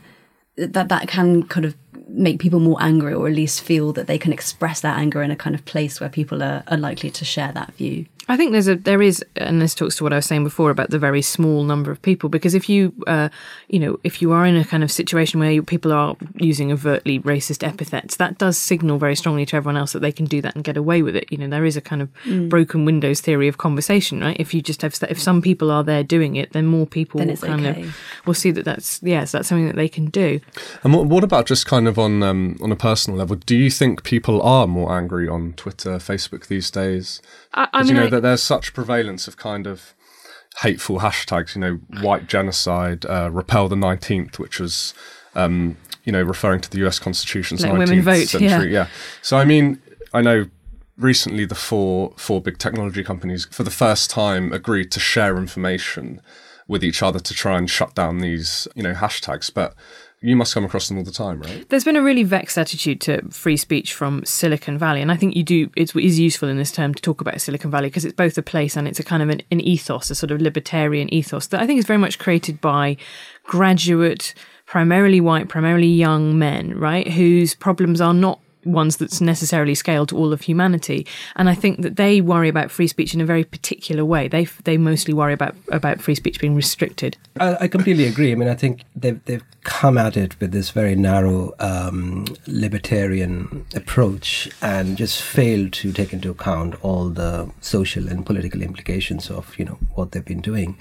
that, 0.58 0.90
that 0.90 1.08
can 1.08 1.44
kind 1.44 1.66
of 1.66 1.76
make 2.10 2.40
people 2.40 2.60
more 2.60 2.78
angry 2.82 3.14
or 3.14 3.28
at 3.28 3.34
least 3.34 3.62
feel 3.62 3.94
that 3.94 4.08
they 4.08 4.18
can 4.18 4.34
express 4.34 4.82
that 4.82 4.98
anger 4.98 5.22
in 5.22 5.32
a 5.32 5.36
kind 5.36 5.56
of 5.56 5.66
place 5.66 6.00
where 6.00 6.10
people 6.10 6.42
are, 6.42 6.64
are 6.68 6.78
likely 6.78 7.12
to 7.12 7.26
share 7.26 7.52
that 7.52 7.74
view. 7.74 8.06
I 8.30 8.36
think 8.36 8.52
there's 8.52 8.68
a 8.68 8.76
there 8.76 9.02
is, 9.02 9.24
and 9.36 9.62
this 9.62 9.74
talks 9.74 9.96
to 9.98 10.04
what 10.04 10.14
I 10.14 10.18
was 10.18 10.26
saying 10.26 10.44
before 10.44 10.70
about 10.70 10.90
the 10.90 11.00
very 11.00 11.22
small 11.22 11.64
number 11.64 11.92
of 11.92 12.02
people. 12.02 12.30
Because 12.30 12.54
if 12.54 12.68
you, 12.68 12.94
uh, 13.08 13.30
you 13.70 13.80
know, 13.80 14.00
if 14.04 14.22
you 14.22 14.32
are 14.34 14.46
in 14.46 14.58
a 14.58 14.66
kind 14.66 14.84
of 14.84 14.92
situation 14.92 15.40
where 15.40 15.62
people 15.62 15.94
are 15.94 16.16
using 16.36 16.72
overtly 16.72 17.20
racist 17.20 17.66
epithets, 17.66 18.18
that 18.18 18.38
does 18.38 18.58
signal 18.58 18.98
very 18.98 19.16
strongly 19.16 19.46
to 19.46 19.56
everyone 19.56 19.78
else 19.78 19.94
that 19.94 20.02
they 20.02 20.12
can 20.12 20.26
do 20.26 20.42
that 20.42 20.56
and 20.56 20.64
get 20.64 20.76
away 20.76 21.02
with 21.02 21.16
it. 21.16 21.32
You 21.32 21.38
know, 21.38 21.48
there 21.48 21.66
is 21.66 21.78
a 21.78 21.82
kind 21.82 22.02
of 22.02 22.10
mm. 22.24 22.50
broken 22.50 22.86
windows 22.86 23.22
theory 23.22 23.48
of 23.48 23.58
conversation, 23.58 24.22
right? 24.22 24.38
If 24.40 24.54
you 24.54 24.62
just 24.62 24.82
have 24.82 24.98
if 25.10 25.20
some 25.20 25.42
people 25.42 25.72
are 25.72 25.84
there 25.84 26.04
doing 26.04 26.36
it, 26.36 26.52
then 26.52 26.66
more 26.66 26.86
people 26.86 27.20
then 27.20 27.30
will 27.30 27.38
kind 27.38 27.66
okay. 27.66 27.84
of 27.84 27.98
will 28.26 28.34
see 28.34 28.52
that 28.52 28.66
that's 28.66 29.00
yes, 29.02 29.32
that's 29.32 29.48
something 29.48 29.68
that 29.68 29.76
they 29.76 29.88
can 29.90 30.08
do. 30.08 30.42
And 30.84 30.94
what, 30.94 31.06
what 31.06 31.24
about 31.24 31.46
just 31.46 31.66
kind 31.66 31.88
of 31.88 31.98
on 31.98 32.24
um, 32.24 32.58
on 32.62 32.72
a 32.72 32.76
personal 32.76 33.18
level? 33.18 33.38
Do 33.38 33.56
you 33.56 33.70
think 33.70 34.04
people 34.04 34.42
are 34.42 34.68
more 34.68 34.92
angry 34.92 35.30
on 35.30 35.54
Twitter, 35.54 35.98
Facebook 35.98 36.48
these 36.48 36.70
days? 36.70 37.22
I, 37.58 37.68
I 37.74 37.80
mean, 37.82 37.90
you 37.90 37.94
know 37.96 38.06
I, 38.06 38.10
that 38.12 38.22
there's 38.22 38.44
such 38.44 38.74
prevalence 38.74 39.28
of 39.28 39.36
kind 39.36 39.66
of 39.66 39.94
hateful 40.62 41.00
hashtags. 41.00 41.56
You 41.56 41.62
know, 41.62 42.02
white 42.02 42.28
genocide, 42.28 43.06
uh, 43.06 43.30
repel 43.32 43.68
the 43.68 43.76
nineteenth, 43.76 44.38
which 44.38 44.60
was 44.60 44.94
um, 45.36 45.76
you 46.04 46.12
know 46.12 46.22
referring 46.22 46.62
to 46.62 46.70
the 46.70 46.78
U.S. 46.80 47.00
Constitution's 47.00 47.64
nineteenth 47.64 48.06
century. 48.30 48.48
Yeah. 48.48 48.84
yeah. 48.84 48.88
So 49.22 49.38
I 49.38 49.46
mean, 49.46 49.82
I 50.14 50.22
know 50.22 50.46
recently 50.98 51.46
the 51.46 51.56
four 51.56 52.14
four 52.16 52.42
big 52.42 52.60
technology 52.60 53.04
companies 53.04 53.46
for 53.52 53.64
the 53.64 53.72
first 53.72 54.10
time 54.10 54.54
agreed 54.54 54.92
to 54.92 55.00
share 55.00 55.38
information 55.38 56.22
with 56.68 56.84
each 56.84 57.02
other 57.02 57.20
to 57.20 57.34
try 57.34 57.58
and 57.58 57.70
shut 57.70 57.96
down 57.96 58.20
these 58.20 58.68
you 58.76 58.84
know 58.84 58.94
hashtags, 58.94 59.52
but 59.52 59.74
You 60.22 60.36
must 60.36 60.54
come 60.54 60.66
across 60.66 60.88
them 60.88 60.98
all 60.98 61.04
the 61.04 61.12
time, 61.12 61.42
right? 61.42 61.70
There's 61.70 61.84
been 61.84 61.96
a 61.96 62.02
really 62.02 62.24
vexed 62.24 62.58
attitude 62.58 63.02
to 63.02 63.22
free 63.30 63.56
speech 63.56 63.94
from 63.94 64.26
Silicon 64.26 64.78
Valley, 64.78 65.02
and 65.02 65.12
I 65.12 65.16
think 65.16 65.36
you 65.36 65.44
do. 65.44 65.70
It 65.76 65.96
is 65.96 66.20
useful 66.20 66.50
in 66.50 66.58
this 66.58 66.72
term 66.72 66.96
to 66.96 67.02
talk 67.02 67.22
about 67.22 67.40
Silicon 67.40 67.70
Valley 67.70 67.90
because 67.90 68.04
it's 68.04 68.16
both 68.16 68.36
a 68.38 68.42
place 68.42 68.76
and 68.76 68.88
it's 68.88 69.00
a 69.00 69.04
kind 69.04 69.22
of 69.22 69.30
an, 69.30 69.44
an 69.52 69.62
ethos, 69.62 70.10
a 70.10 70.16
sort 70.16 70.32
of 70.32 70.42
libertarian 70.42 71.14
ethos 71.14 71.48
that 71.48 71.62
I 71.62 71.68
think 71.68 71.78
is 71.78 71.86
very 71.86 72.00
much 72.00 72.18
created 72.18 72.60
by 72.60 72.98
graduate, 73.44 74.34
primarily 74.66 75.22
white, 75.22 75.50
primarily 75.50 75.88
young 75.88 76.40
men, 76.40 76.80
right, 76.80 77.08
whose 77.08 77.54
problems 77.54 78.02
are 78.02 78.14
not 78.14 78.40
ones 78.68 78.98
that's 78.98 79.22
necessarily 79.22 79.76
scaled 79.76 80.10
to 80.10 80.18
all 80.18 80.34
of 80.34 80.42
humanity. 80.42 81.06
And 81.36 81.50
I 81.50 81.56
think 81.56 81.82
that 81.82 81.96
they 81.96 82.22
worry 82.22 82.50
about 82.50 82.72
free 82.72 82.88
speech 82.88 83.14
in 83.14 83.22
a 83.22 83.26
very 83.26 83.44
particular 83.44 84.06
way. 84.06 84.28
They 84.28 84.46
they 84.64 84.78
mostly 84.78 85.14
worry 85.14 85.34
about 85.34 85.56
about 85.70 86.02
free 86.02 86.16
speech 86.16 86.40
being 86.40 86.56
restricted. 86.56 87.18
I, 87.40 87.58
I 87.62 87.68
completely 87.68 88.06
agree. 88.06 88.32
I 88.32 88.36
mean, 88.36 88.50
I 88.50 88.56
think 88.56 88.84
they've 88.96 89.24
they've 89.26 89.44
come 89.64 89.98
at 89.98 90.16
it 90.16 90.40
with 90.40 90.52
this 90.52 90.70
very 90.70 90.96
narrow 90.96 91.54
um, 91.60 92.26
libertarian 92.48 93.66
approach 93.76 94.50
and 94.62 94.98
just 94.98 95.22
failed 95.22 95.74
to 95.74 95.92
take 95.92 96.14
into 96.14 96.30
account 96.30 96.76
all 96.84 97.10
the 97.10 97.52
social 97.62 98.08
and 98.08 98.26
political 98.26 98.62
implications 98.62 99.30
of 99.30 99.58
you 99.58 99.66
know 99.66 99.78
what 99.96 100.12
they've 100.12 100.26
been 100.26 100.42
doing. 100.42 100.78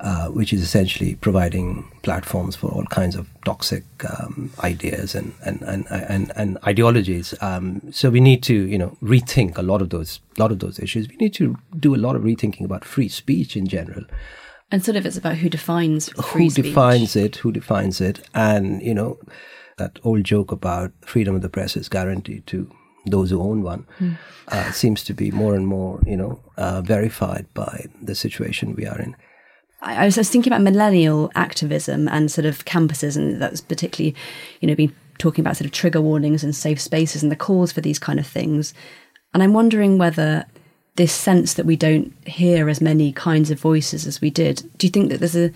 Uh, 0.00 0.26
which 0.26 0.52
is 0.52 0.60
essentially 0.60 1.14
providing 1.14 1.84
platforms 2.02 2.56
for 2.56 2.66
all 2.68 2.84
kinds 2.86 3.14
of 3.14 3.28
toxic 3.44 3.84
um, 4.18 4.50
ideas 4.64 5.14
and 5.14 5.32
and 5.46 5.62
and 5.62 5.86
and, 5.88 6.32
and 6.34 6.58
ideologies. 6.66 7.32
Um, 7.40 7.80
so 7.92 8.10
we 8.10 8.20
need 8.20 8.42
to 8.42 8.54
you 8.54 8.76
know 8.76 8.96
rethink 9.00 9.56
a 9.56 9.62
lot 9.62 9.80
of 9.80 9.88
those 9.90 10.18
lot 10.36 10.50
of 10.50 10.58
those 10.58 10.80
issues. 10.82 11.08
We 11.08 11.16
need 11.16 11.32
to 11.34 11.56
do 11.78 11.94
a 11.94 12.02
lot 12.06 12.16
of 12.16 12.22
rethinking 12.22 12.64
about 12.64 12.84
free 12.84 13.08
speech 13.08 13.56
in 13.56 13.66
general. 13.68 14.04
And 14.72 14.84
sort 14.84 14.96
of 14.96 15.06
it's 15.06 15.16
about 15.16 15.36
who 15.36 15.48
defines 15.48 16.08
free 16.32 16.44
who 16.46 16.50
speech. 16.50 16.64
defines 16.64 17.14
it, 17.16 17.36
who 17.36 17.52
defines 17.52 18.00
it, 18.00 18.28
and 18.34 18.82
you 18.82 18.94
know 18.94 19.18
that 19.78 20.00
old 20.02 20.24
joke 20.24 20.50
about 20.52 20.90
freedom 21.06 21.36
of 21.36 21.42
the 21.42 21.48
press 21.48 21.76
is 21.76 21.88
guaranteed 21.88 22.46
to 22.48 22.68
those 23.06 23.30
who 23.30 23.40
own 23.40 23.62
one 23.62 23.86
Hmm. 23.98 24.12
uh, 24.48 24.72
seems 24.72 25.04
to 25.04 25.14
be 25.14 25.30
more 25.30 25.54
and 25.54 25.66
more 25.68 26.00
you 26.04 26.16
know 26.16 26.40
uh, 26.56 26.82
verified 26.82 27.46
by 27.54 27.86
the 28.02 28.14
situation 28.14 28.74
we 28.74 28.86
are 28.88 29.00
in. 29.00 29.14
I 29.84 30.04
was 30.06 30.16
thinking 30.16 30.52
about 30.52 30.62
millennial 30.62 31.30
activism 31.34 32.08
and 32.08 32.30
sort 32.30 32.46
of 32.46 32.64
campuses, 32.64 33.16
and 33.16 33.40
that's 33.40 33.60
particularly, 33.60 34.16
you 34.60 34.68
know, 34.68 34.74
been 34.74 34.94
talking 35.18 35.42
about 35.42 35.56
sort 35.56 35.66
of 35.66 35.72
trigger 35.72 36.00
warnings 36.00 36.42
and 36.42 36.54
safe 36.54 36.80
spaces 36.80 37.22
and 37.22 37.30
the 37.30 37.36
calls 37.36 37.70
for 37.70 37.80
these 37.80 37.98
kind 37.98 38.18
of 38.18 38.26
things. 38.26 38.74
And 39.32 39.42
I'm 39.42 39.52
wondering 39.52 39.98
whether 39.98 40.46
this 40.96 41.12
sense 41.12 41.54
that 41.54 41.66
we 41.66 41.76
don't 41.76 42.12
hear 42.26 42.68
as 42.68 42.80
many 42.80 43.12
kinds 43.12 43.50
of 43.50 43.60
voices 43.60 44.06
as 44.06 44.20
we 44.20 44.30
did. 44.30 44.62
Do 44.78 44.86
you 44.86 44.90
think 44.90 45.10
that 45.10 45.18
there's 45.18 45.36
a 45.36 45.50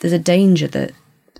there's 0.00 0.12
a 0.12 0.18
danger 0.18 0.68
that 0.68 0.92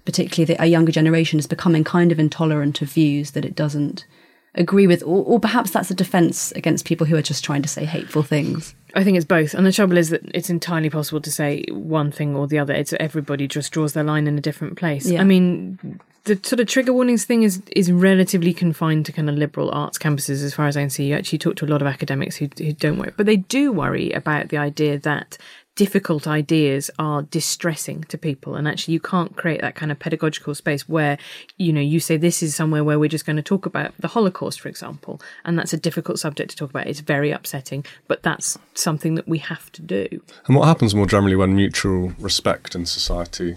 particularly 0.04 0.46
that 0.46 0.60
our 0.60 0.66
younger 0.66 0.92
generation 0.92 1.38
is 1.38 1.46
becoming 1.46 1.84
kind 1.84 2.12
of 2.12 2.18
intolerant 2.18 2.80
of 2.80 2.90
views 2.90 3.32
that 3.32 3.44
it 3.44 3.54
doesn't 3.54 4.06
agree 4.54 4.86
with, 4.86 5.02
or, 5.02 5.22
or 5.24 5.38
perhaps 5.38 5.70
that's 5.70 5.90
a 5.90 5.94
defence 5.94 6.52
against 6.52 6.86
people 6.86 7.06
who 7.06 7.16
are 7.16 7.22
just 7.22 7.44
trying 7.44 7.62
to 7.62 7.68
say 7.68 7.84
hateful 7.84 8.22
things? 8.22 8.74
I 8.96 9.04
think 9.04 9.16
it's 9.16 9.26
both. 9.26 9.52
And 9.52 9.66
the 9.66 9.72
trouble 9.72 9.98
is 9.98 10.08
that 10.08 10.22
it's 10.34 10.48
entirely 10.48 10.88
possible 10.88 11.20
to 11.20 11.30
say 11.30 11.64
one 11.70 12.10
thing 12.10 12.34
or 12.34 12.46
the 12.46 12.58
other. 12.58 12.72
It's 12.72 12.94
everybody 12.94 13.46
just 13.46 13.70
draws 13.70 13.92
their 13.92 14.02
line 14.02 14.26
in 14.26 14.38
a 14.38 14.40
different 14.40 14.76
place. 14.76 15.06
Yeah. 15.06 15.20
I 15.20 15.24
mean, 15.24 16.00
the 16.24 16.40
sort 16.42 16.60
of 16.60 16.66
trigger 16.66 16.94
warnings 16.94 17.26
thing 17.26 17.42
is 17.42 17.62
is 17.72 17.92
relatively 17.92 18.54
confined 18.54 19.04
to 19.06 19.12
kind 19.12 19.28
of 19.28 19.36
liberal 19.36 19.70
arts 19.70 19.98
campuses, 19.98 20.42
as 20.42 20.54
far 20.54 20.66
as 20.66 20.78
I 20.78 20.80
can 20.80 20.90
see. 20.90 21.04
You 21.04 21.14
actually 21.14 21.38
talk 21.38 21.56
to 21.56 21.66
a 21.66 21.68
lot 21.68 21.82
of 21.82 21.88
academics 21.88 22.36
who, 22.36 22.48
who 22.56 22.72
don't 22.72 22.98
worry, 22.98 23.12
but 23.16 23.26
they 23.26 23.36
do 23.36 23.70
worry 23.70 24.12
about 24.12 24.48
the 24.48 24.56
idea 24.56 24.98
that 24.98 25.36
difficult 25.76 26.26
ideas 26.26 26.90
are 26.98 27.22
distressing 27.22 28.02
to 28.04 28.18
people. 28.18 28.56
And 28.56 28.66
actually 28.66 28.94
you 28.94 29.00
can't 29.00 29.36
create 29.36 29.60
that 29.60 29.74
kind 29.74 29.92
of 29.92 29.98
pedagogical 29.98 30.54
space 30.54 30.88
where 30.88 31.18
you 31.58 31.72
know 31.72 31.80
you 31.80 32.00
say 32.00 32.16
this 32.16 32.42
is 32.42 32.56
somewhere 32.56 32.82
where 32.82 32.98
we're 32.98 33.08
just 33.08 33.26
going 33.26 33.36
to 33.36 33.42
talk 33.42 33.66
about 33.66 33.92
the 33.98 34.08
holocaust 34.08 34.60
for 34.60 34.68
example. 34.68 35.20
And 35.44 35.58
that's 35.58 35.72
a 35.72 35.76
difficult 35.76 36.18
subject 36.18 36.50
to 36.50 36.56
talk 36.56 36.70
about. 36.70 36.86
It's 36.86 37.00
very 37.00 37.30
upsetting 37.30 37.84
but 38.08 38.22
that's 38.22 38.58
something 38.74 39.14
that 39.14 39.28
we 39.28 39.38
have 39.38 39.70
to 39.72 39.82
do. 39.82 40.08
And 40.46 40.56
what 40.56 40.66
happens 40.66 40.94
more 40.94 41.06
generally 41.06 41.36
when 41.36 41.54
mutual 41.54 42.12
respect 42.18 42.74
in 42.74 42.86
society 42.86 43.56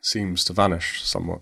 seems 0.00 0.44
to 0.44 0.52
vanish 0.52 1.02
somewhat? 1.02 1.40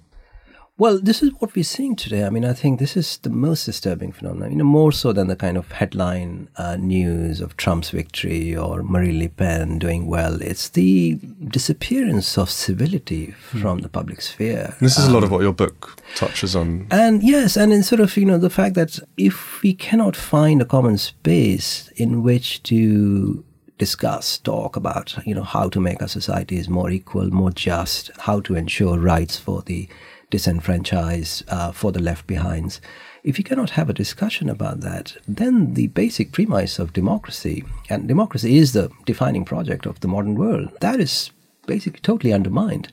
Well, 0.79 1.01
this 1.01 1.23
is 1.23 1.31
what 1.39 1.55
we're 1.55 1.65
seeing 1.65 1.97
today. 1.97 2.25
I 2.25 2.29
mean, 2.29 2.45
I 2.45 2.53
think 2.53 2.79
this 2.79 2.99
is 2.99 3.17
the 3.19 3.31
most 3.31 3.65
disturbing 3.65 4.13
phenomenon, 4.13 4.51
you 4.51 4.59
know, 4.59 4.65
more 4.65 4.93
so 4.93 5.11
than 5.11 5.27
the 5.27 5.35
kind 5.35 5.57
of 5.57 5.73
headline 5.73 6.51
uh, 6.57 6.77
news 6.77 7.41
of 7.41 7.57
Trump's 7.57 7.89
victory 7.89 8.55
or 8.55 8.83
Marine 8.83 9.19
Le 9.19 9.31
Pen 9.31 9.79
doing 9.79 10.07
well. 10.07 10.43
It's 10.43 10.69
the 10.69 11.19
disappearance 11.49 12.37
of 12.37 12.51
civility 12.51 13.31
from 13.31 13.79
the 13.79 13.89
public 13.89 14.21
sphere. 14.21 14.77
This 14.79 14.99
is 14.99 15.07
a 15.07 15.11
lot 15.11 15.25
of 15.25 15.31
what 15.31 15.41
your 15.41 15.55
book 15.55 15.99
touches 16.15 16.55
on. 16.55 16.89
And 16.91 17.23
yes, 17.23 17.57
and 17.57 17.73
in 17.73 17.83
sort 17.83 18.03
of, 18.03 18.15
you 18.15 18.27
know, 18.27 18.37
the 18.37 18.51
fact 18.51 18.75
that 18.75 18.99
if 19.17 19.63
we 19.63 19.73
cannot 19.73 20.15
find 20.15 20.61
a 20.61 20.67
common 20.67 20.99
space 20.99 21.89
in 21.97 22.23
which 22.23 22.63
to 22.65 23.43
discuss, 23.79 24.39
talk 24.39 24.77
about, 24.77 25.17
you 25.25 25.35
know, 25.35 25.43
how 25.43 25.71
to 25.71 25.81
make 25.81 26.03
our 26.03 26.09
societies 26.09 26.69
more 26.69 26.91
equal, 26.91 27.31
more 27.31 27.51
just, 27.51 28.11
how 28.19 28.41
to 28.41 28.55
ensure 28.57 28.99
rights 28.99 29.39
for 29.39 29.63
the 29.63 29.89
disenfranchised, 30.31 31.45
uh, 31.49 31.73
for 31.73 31.93
the 31.93 32.03
left 32.03 32.27
behinds. 32.27 32.81
If 33.23 33.39
you 33.39 33.45
cannot 33.45 33.71
have 33.71 33.91
a 33.91 33.95
discussion 33.95 34.49
about 34.49 34.81
that, 34.81 35.17
then 35.27 35.75
the 35.75 35.89
basic 35.89 36.33
premise 36.33 36.79
of 36.79 36.93
democracy, 36.93 37.65
and 37.89 38.07
democracy 38.07 38.57
is 38.57 38.73
the 38.73 38.91
defining 39.05 39.45
project 39.45 39.87
of 39.87 40.01
the 40.01 40.09
modern 40.09 40.35
world, 40.35 40.71
that 40.81 41.01
is 41.01 41.31
basically 41.67 42.01
totally 42.01 42.33
undermined. 42.33 42.93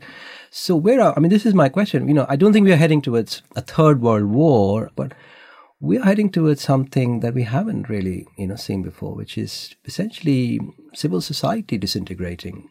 So 0.49 0.75
where 0.75 1.01
are, 1.01 1.13
I 1.15 1.19
mean, 1.19 1.31
this 1.31 1.45
is 1.45 1.53
my 1.53 1.69
question. 1.69 2.07
You 2.07 2.13
know, 2.13 2.25
I 2.29 2.35
don't 2.35 2.53
think 2.53 2.65
we 2.65 2.73
are 2.73 2.77
heading 2.77 3.01
towards 3.01 3.41
a 3.55 3.61
third 3.61 4.01
world 4.01 4.25
war, 4.25 4.91
but 4.95 5.13
we 5.79 5.97
are 5.97 6.05
heading 6.05 6.29
towards 6.29 6.61
something 6.61 7.19
that 7.19 7.33
we 7.33 7.43
haven't 7.43 7.89
really, 7.89 8.25
you 8.37 8.47
know, 8.47 8.55
seen 8.55 8.83
before, 8.83 9.15
which 9.15 9.37
is 9.37 9.75
essentially 9.83 10.61
civil 10.93 11.19
society 11.19 11.77
disintegrating. 11.77 12.69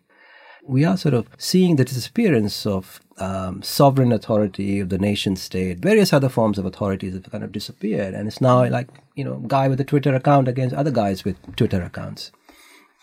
We 0.65 0.85
are 0.85 0.97
sort 0.97 1.13
of 1.13 1.29
seeing 1.37 1.77
the 1.77 1.85
disappearance 1.85 2.65
of 2.65 3.02
um, 3.19 3.63
sovereign 3.63 4.13
authority 4.13 4.81
of 4.81 4.89
the 4.89 4.99
nation 4.99 5.37
state. 5.37 5.79
Various 5.79 6.13
other 6.13 6.29
forms 6.29 6.59
of 6.59 6.67
authorities 6.67 7.15
have 7.15 7.31
kind 7.31 7.45
of 7.45 7.53
disappeared, 7.53 8.15
and 8.15 8.29
it's 8.29 8.41
now 8.41 8.69
like 8.69 8.89
you 9.15 9.25
know, 9.25 9.39
guy 9.47 9.69
with 9.69 9.81
a 9.81 9.85
Twitter 9.85 10.15
account 10.15 10.49
against 10.49 10.75
other 10.75 10.91
guys 10.91 11.25
with 11.25 11.37
Twitter 11.57 11.83
accounts. 11.83 12.33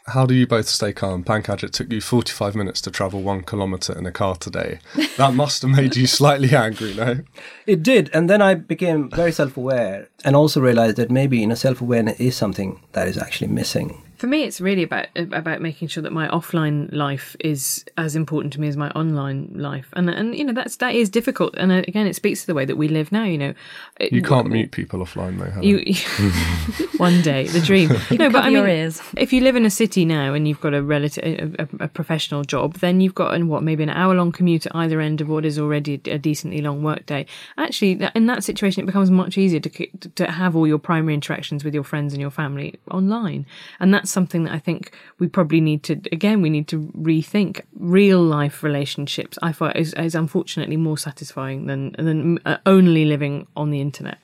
How 0.08 0.26
do 0.26 0.34
you 0.34 0.48
both 0.48 0.68
stay 0.68 0.92
calm? 0.92 1.24
Pankaj, 1.24 1.64
it 1.64 1.74
took 1.74 1.92
you 1.92 2.02
45 2.02 2.56
minutes 2.56 2.82
to 2.82 2.92
travel 2.92 3.22
one 3.22 3.44
kilometre 3.44 3.96
in 3.96 4.08
a 4.08 4.12
car 4.12 4.36
today. 4.36 4.80
That 5.18 5.36
must 5.36 5.62
have 5.62 5.70
made 5.70 5.96
you 5.96 6.08
slightly 6.20 6.56
angry, 6.56 6.96
no? 6.96 7.20
It 7.68 7.84
did, 7.84 8.10
and 8.12 8.28
then 8.28 8.42
I 8.42 8.56
became 8.56 9.12
very 9.12 9.32
self-aware, 9.32 10.10
and 10.26 10.36
also 10.36 10.62
realized 10.62 10.96
that 10.96 11.12
maybe 11.12 11.40
you 11.40 11.48
know, 11.48 11.56
self-awareness 11.56 12.20
is 12.20 12.36
something 12.36 12.82
that 12.94 13.08
is 13.08 13.18
actually 13.20 13.50
missing. 13.50 14.02
For 14.20 14.28
me, 14.28 14.44
it's 14.44 14.60
really 14.60 14.84
about 14.84 15.08
about 15.16 15.62
making 15.62 15.88
sure 15.88 16.04
that 16.04 16.12
my 16.12 16.28
offline 16.28 16.92
life 16.94 17.36
is 17.40 17.86
as 17.98 18.16
important 18.16 18.52
to 18.54 18.60
me 18.62 18.68
as 18.68 18.76
my 18.76 18.90
online 18.92 19.50
life, 19.56 19.88
and 19.94 20.10
and 20.10 20.36
you 20.36 20.44
know 20.44 20.54
that's 20.54 20.76
that 20.78 20.94
is 20.94 21.10
difficult. 21.10 21.56
And 21.58 21.72
uh, 21.72 21.84
again, 21.88 22.06
it 22.06 22.16
speaks 22.16 22.42
to 22.42 22.48
the 22.48 22.54
way 22.54 22.66
that 22.66 22.76
we 22.76 22.90
live 22.90 23.12
now. 23.14 23.24
You 23.24 23.38
know, 23.38 23.54
It- 24.00 24.12
You 24.12 24.22
can't 24.22 24.50
mute 24.50 24.72
people 24.72 25.00
offline, 25.00 25.40
though, 25.40 25.50
Helen. 25.50 25.64
You 25.64 25.78
one 26.98 27.22
day 27.22 27.48
the 27.48 27.62
dream. 27.62 27.90
no, 28.12 28.30
but 28.30 28.44
I 28.44 28.48
mean, 28.50 28.58
your 28.58 28.68
ears. 28.68 29.02
if 29.18 29.32
you 29.32 29.40
live 29.42 29.56
in 29.56 29.66
a 29.66 29.70
city 29.70 30.04
now 30.04 30.34
and 30.34 30.48
you've 30.48 30.60
got 30.62 30.74
a 30.74 30.84
relative 30.84 31.56
a, 31.58 31.64
a, 31.64 31.86
a 31.86 31.88
professional 31.88 32.44
job, 32.44 32.74
then 32.80 33.00
you've 33.02 33.16
got 33.16 33.34
an, 33.34 33.48
what 33.48 33.64
maybe 33.64 33.84
an 33.84 33.90
hour 33.90 34.14
long 34.16 34.32
commute 34.34 34.66
at 34.66 34.76
either 34.76 35.00
end 35.00 35.22
of 35.22 35.30
what 35.30 35.46
is 35.46 35.58
already 35.58 35.94
a 36.06 36.18
decently 36.18 36.62
long 36.62 36.84
workday. 36.84 37.26
Actually, 37.58 38.02
in 38.16 38.26
that 38.28 38.44
situation, 38.44 38.84
it 38.84 38.86
becomes 38.86 39.10
much 39.10 39.38
easier 39.38 39.62
to 39.62 39.70
to 40.16 40.30
have 40.30 40.56
all 40.58 40.68
your 40.68 40.78
primary 40.80 41.14
interactions 41.14 41.64
with 41.64 41.74
your 41.74 41.84
friends 41.86 42.12
and 42.14 42.20
your 42.22 42.32
family 42.32 42.76
online, 42.92 43.46
and 43.80 43.94
that's 43.94 44.09
something 44.10 44.44
that 44.44 44.54
I 44.54 44.60
think 44.60 44.96
we 45.20 45.28
probably 45.28 45.62
need 45.62 45.84
to 45.84 45.94
again 46.12 46.42
we 46.42 46.50
need 46.50 46.68
to 46.70 46.80
rethink. 46.98 47.62
Real 47.76 48.22
life 48.22 48.64
relationships, 48.64 49.38
I 49.42 49.52
find, 49.52 49.76
is, 49.76 49.94
is 49.94 50.16
unfortunately 50.16 50.78
more 50.78 50.98
satisfying 50.98 51.68
than 51.68 51.96
than 51.98 52.40
uh, 52.46 52.58
only 52.66 53.06
living 53.06 53.48
on 53.56 53.72
the 53.72 53.82
internet. 53.82 54.18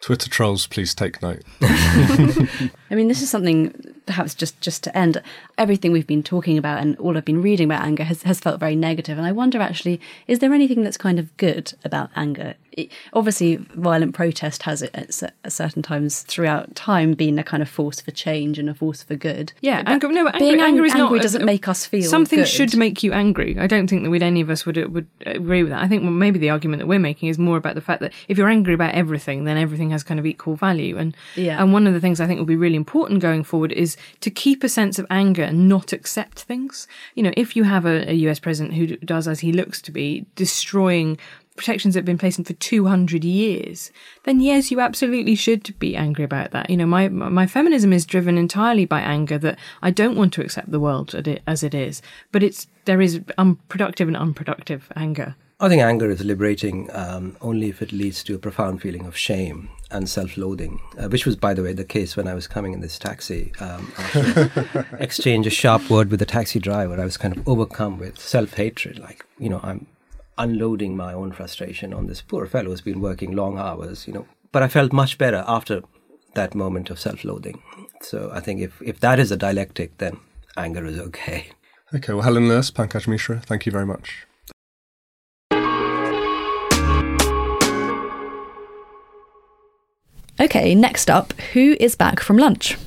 Twitter 0.00 0.30
trolls, 0.30 0.66
please 0.66 0.94
take 0.94 1.20
note. 1.20 1.42
I 1.60 2.94
mean, 2.94 3.08
this 3.08 3.20
is 3.20 3.28
something 3.28 3.74
perhaps 4.10 4.34
just 4.34 4.60
just 4.60 4.82
to 4.84 4.96
end. 4.96 5.22
Everything 5.56 5.92
we've 5.92 6.06
been 6.06 6.22
talking 6.22 6.58
about 6.58 6.80
and 6.82 6.96
all 6.98 7.16
I've 7.16 7.24
been 7.24 7.42
reading 7.42 7.66
about 7.70 7.84
anger 7.84 8.02
has, 8.04 8.22
has 8.24 8.40
felt 8.40 8.58
very 8.60 8.74
negative. 8.76 9.16
And 9.18 9.26
I 9.26 9.32
wonder 9.32 9.60
actually, 9.60 10.00
is 10.26 10.38
there 10.40 10.52
anything 10.52 10.82
that's 10.82 10.96
kind 10.96 11.18
of 11.18 11.36
good 11.36 11.72
about 11.84 12.10
anger? 12.16 12.54
It, 12.72 12.92
obviously, 13.12 13.56
violent 13.56 14.14
protest 14.14 14.62
has 14.62 14.82
at, 14.84 15.12
cer- 15.12 15.32
certain 15.48 15.82
times 15.82 16.22
throughout 16.22 16.74
time 16.76 17.14
been 17.14 17.36
a 17.38 17.42
kind 17.42 17.62
of 17.64 17.68
force 17.68 18.00
for 18.00 18.12
change 18.12 18.58
and 18.60 18.70
a 18.70 18.74
force 18.74 19.02
for 19.02 19.16
good. 19.16 19.52
Yeah, 19.60 19.82
anger. 19.86 20.08
No, 20.10 20.24
but 20.24 20.38
being 20.38 20.52
anger, 20.54 20.64
anger 20.64 20.84
is 20.84 20.92
ang- 20.92 20.98
not. 20.98 21.04
angry 21.06 21.18
doesn't 21.20 21.44
make 21.44 21.66
us 21.68 21.84
feel 21.84 22.08
something 22.08 22.38
good. 22.38 22.48
should 22.48 22.76
make 22.76 23.02
you 23.02 23.12
angry. 23.12 23.56
I 23.58 23.66
don't 23.66 23.88
think 23.88 24.04
that 24.04 24.10
would 24.10 24.22
any 24.22 24.40
of 24.40 24.50
us 24.50 24.64
would 24.66 24.76
would 24.92 25.06
agree 25.26 25.62
with 25.64 25.70
that. 25.72 25.82
I 25.82 25.88
think 25.88 26.02
well, 26.04 26.12
maybe 26.12 26.38
the 26.38 26.50
argument 26.50 26.78
that 26.80 26.86
we're 26.86 26.98
making 27.00 27.28
is 27.28 27.38
more 27.38 27.56
about 27.56 27.74
the 27.74 27.80
fact 27.80 28.00
that 28.02 28.12
if 28.28 28.38
you're 28.38 28.48
angry 28.48 28.74
about 28.74 28.94
everything, 28.94 29.44
then 29.44 29.56
everything 29.58 29.90
has 29.90 30.02
kind 30.04 30.20
of 30.20 30.24
equal 30.26 30.54
value. 30.54 30.96
And 30.96 31.16
Yeah. 31.36 31.60
and 31.62 31.72
one 31.72 31.86
of 31.88 31.92
the 31.92 32.00
things 32.00 32.20
I 32.20 32.26
think 32.28 32.38
will 32.38 32.46
be 32.46 32.56
really 32.56 32.76
important 32.76 33.20
going 33.20 33.42
forward 33.42 33.72
is 33.72 33.96
to 34.20 34.30
keep 34.30 34.62
a 34.62 34.68
sense 34.68 34.98
of 34.98 35.06
anger 35.10 35.42
and 35.42 35.68
not 35.68 35.92
accept 35.92 36.42
things. 36.42 36.86
You 37.14 37.22
know, 37.22 37.32
if 37.36 37.56
you 37.56 37.64
have 37.64 37.86
a, 37.86 38.10
a 38.10 38.14
US 38.28 38.38
president 38.38 38.74
who 38.74 38.96
does 38.98 39.28
as 39.28 39.40
he 39.40 39.52
looks 39.52 39.80
to 39.82 39.90
be, 39.90 40.26
destroying 40.34 41.18
protections 41.56 41.92
that 41.92 41.98
have 41.98 42.06
been 42.06 42.18
placed 42.18 42.44
for 42.44 42.54
200 42.54 43.22
years, 43.22 43.92
then 44.24 44.40
yes, 44.40 44.70
you 44.70 44.80
absolutely 44.80 45.34
should 45.34 45.78
be 45.78 45.94
angry 45.94 46.24
about 46.24 46.52
that. 46.52 46.70
You 46.70 46.76
know, 46.78 46.86
my, 46.86 47.08
my 47.08 47.46
feminism 47.46 47.92
is 47.92 48.06
driven 48.06 48.38
entirely 48.38 48.86
by 48.86 49.00
anger 49.00 49.36
that 49.38 49.58
I 49.82 49.90
don't 49.90 50.16
want 50.16 50.32
to 50.34 50.40
accept 50.40 50.70
the 50.70 50.80
world 50.80 51.14
as 51.46 51.62
it 51.62 51.74
is, 51.74 52.00
but 52.32 52.42
it's, 52.42 52.66
there 52.86 53.02
is 53.02 53.20
unproductive 53.36 54.08
and 54.08 54.16
unproductive 54.16 54.90
anger. 54.96 55.34
I 55.60 55.68
think 55.68 55.82
anger 55.82 56.08
is 56.10 56.24
liberating 56.24 56.88
um, 56.94 57.36
only 57.42 57.68
if 57.68 57.82
it 57.82 57.92
leads 57.92 58.24
to 58.24 58.34
a 58.34 58.38
profound 58.38 58.80
feeling 58.80 59.04
of 59.04 59.14
shame 59.14 59.68
and 59.90 60.08
self-loathing, 60.08 60.80
uh, 60.98 61.08
which 61.08 61.26
was, 61.26 61.36
by 61.36 61.54
the 61.54 61.62
way, 61.62 61.72
the 61.72 61.84
case 61.84 62.16
when 62.16 62.28
I 62.28 62.34
was 62.34 62.46
coming 62.46 62.72
in 62.72 62.80
this 62.80 62.98
taxi. 62.98 63.52
Um, 63.60 63.92
exchange 64.98 65.46
a 65.46 65.50
sharp 65.50 65.90
word 65.90 66.10
with 66.10 66.20
the 66.20 66.26
taxi 66.26 66.58
driver, 66.58 67.00
I 67.00 67.04
was 67.04 67.16
kind 67.16 67.36
of 67.36 67.46
overcome 67.48 67.98
with 67.98 68.18
self-hatred. 68.18 68.98
Like, 68.98 69.24
you 69.38 69.48
know, 69.48 69.60
I'm 69.62 69.86
unloading 70.38 70.96
my 70.96 71.12
own 71.12 71.32
frustration 71.32 71.92
on 71.92 72.06
this 72.06 72.22
poor 72.22 72.46
fellow 72.46 72.70
who's 72.70 72.80
been 72.80 73.00
working 73.00 73.32
long 73.36 73.58
hours, 73.58 74.06
you 74.06 74.12
know. 74.12 74.26
But 74.52 74.62
I 74.62 74.68
felt 74.68 74.92
much 74.92 75.18
better 75.18 75.44
after 75.46 75.82
that 76.34 76.54
moment 76.54 76.90
of 76.90 76.98
self-loathing. 76.98 77.62
So 78.02 78.30
I 78.32 78.40
think 78.40 78.60
if, 78.60 78.80
if 78.82 79.00
that 79.00 79.18
is 79.18 79.30
a 79.30 79.36
dialectic, 79.36 79.98
then 79.98 80.18
anger 80.56 80.84
is 80.86 80.98
okay. 80.98 81.48
Okay, 81.92 82.12
well, 82.12 82.22
Helen 82.22 82.48
Lewis, 82.48 82.70
Pankaj 82.70 83.08
Mishra, 83.08 83.40
thank 83.40 83.66
you 83.66 83.72
very 83.72 83.86
much. 83.86 84.26
Okay, 90.40 90.74
next 90.74 91.10
up, 91.10 91.34
who 91.52 91.76
is 91.78 91.94
back 91.94 92.18
from 92.18 92.38
lunch? 92.38 92.78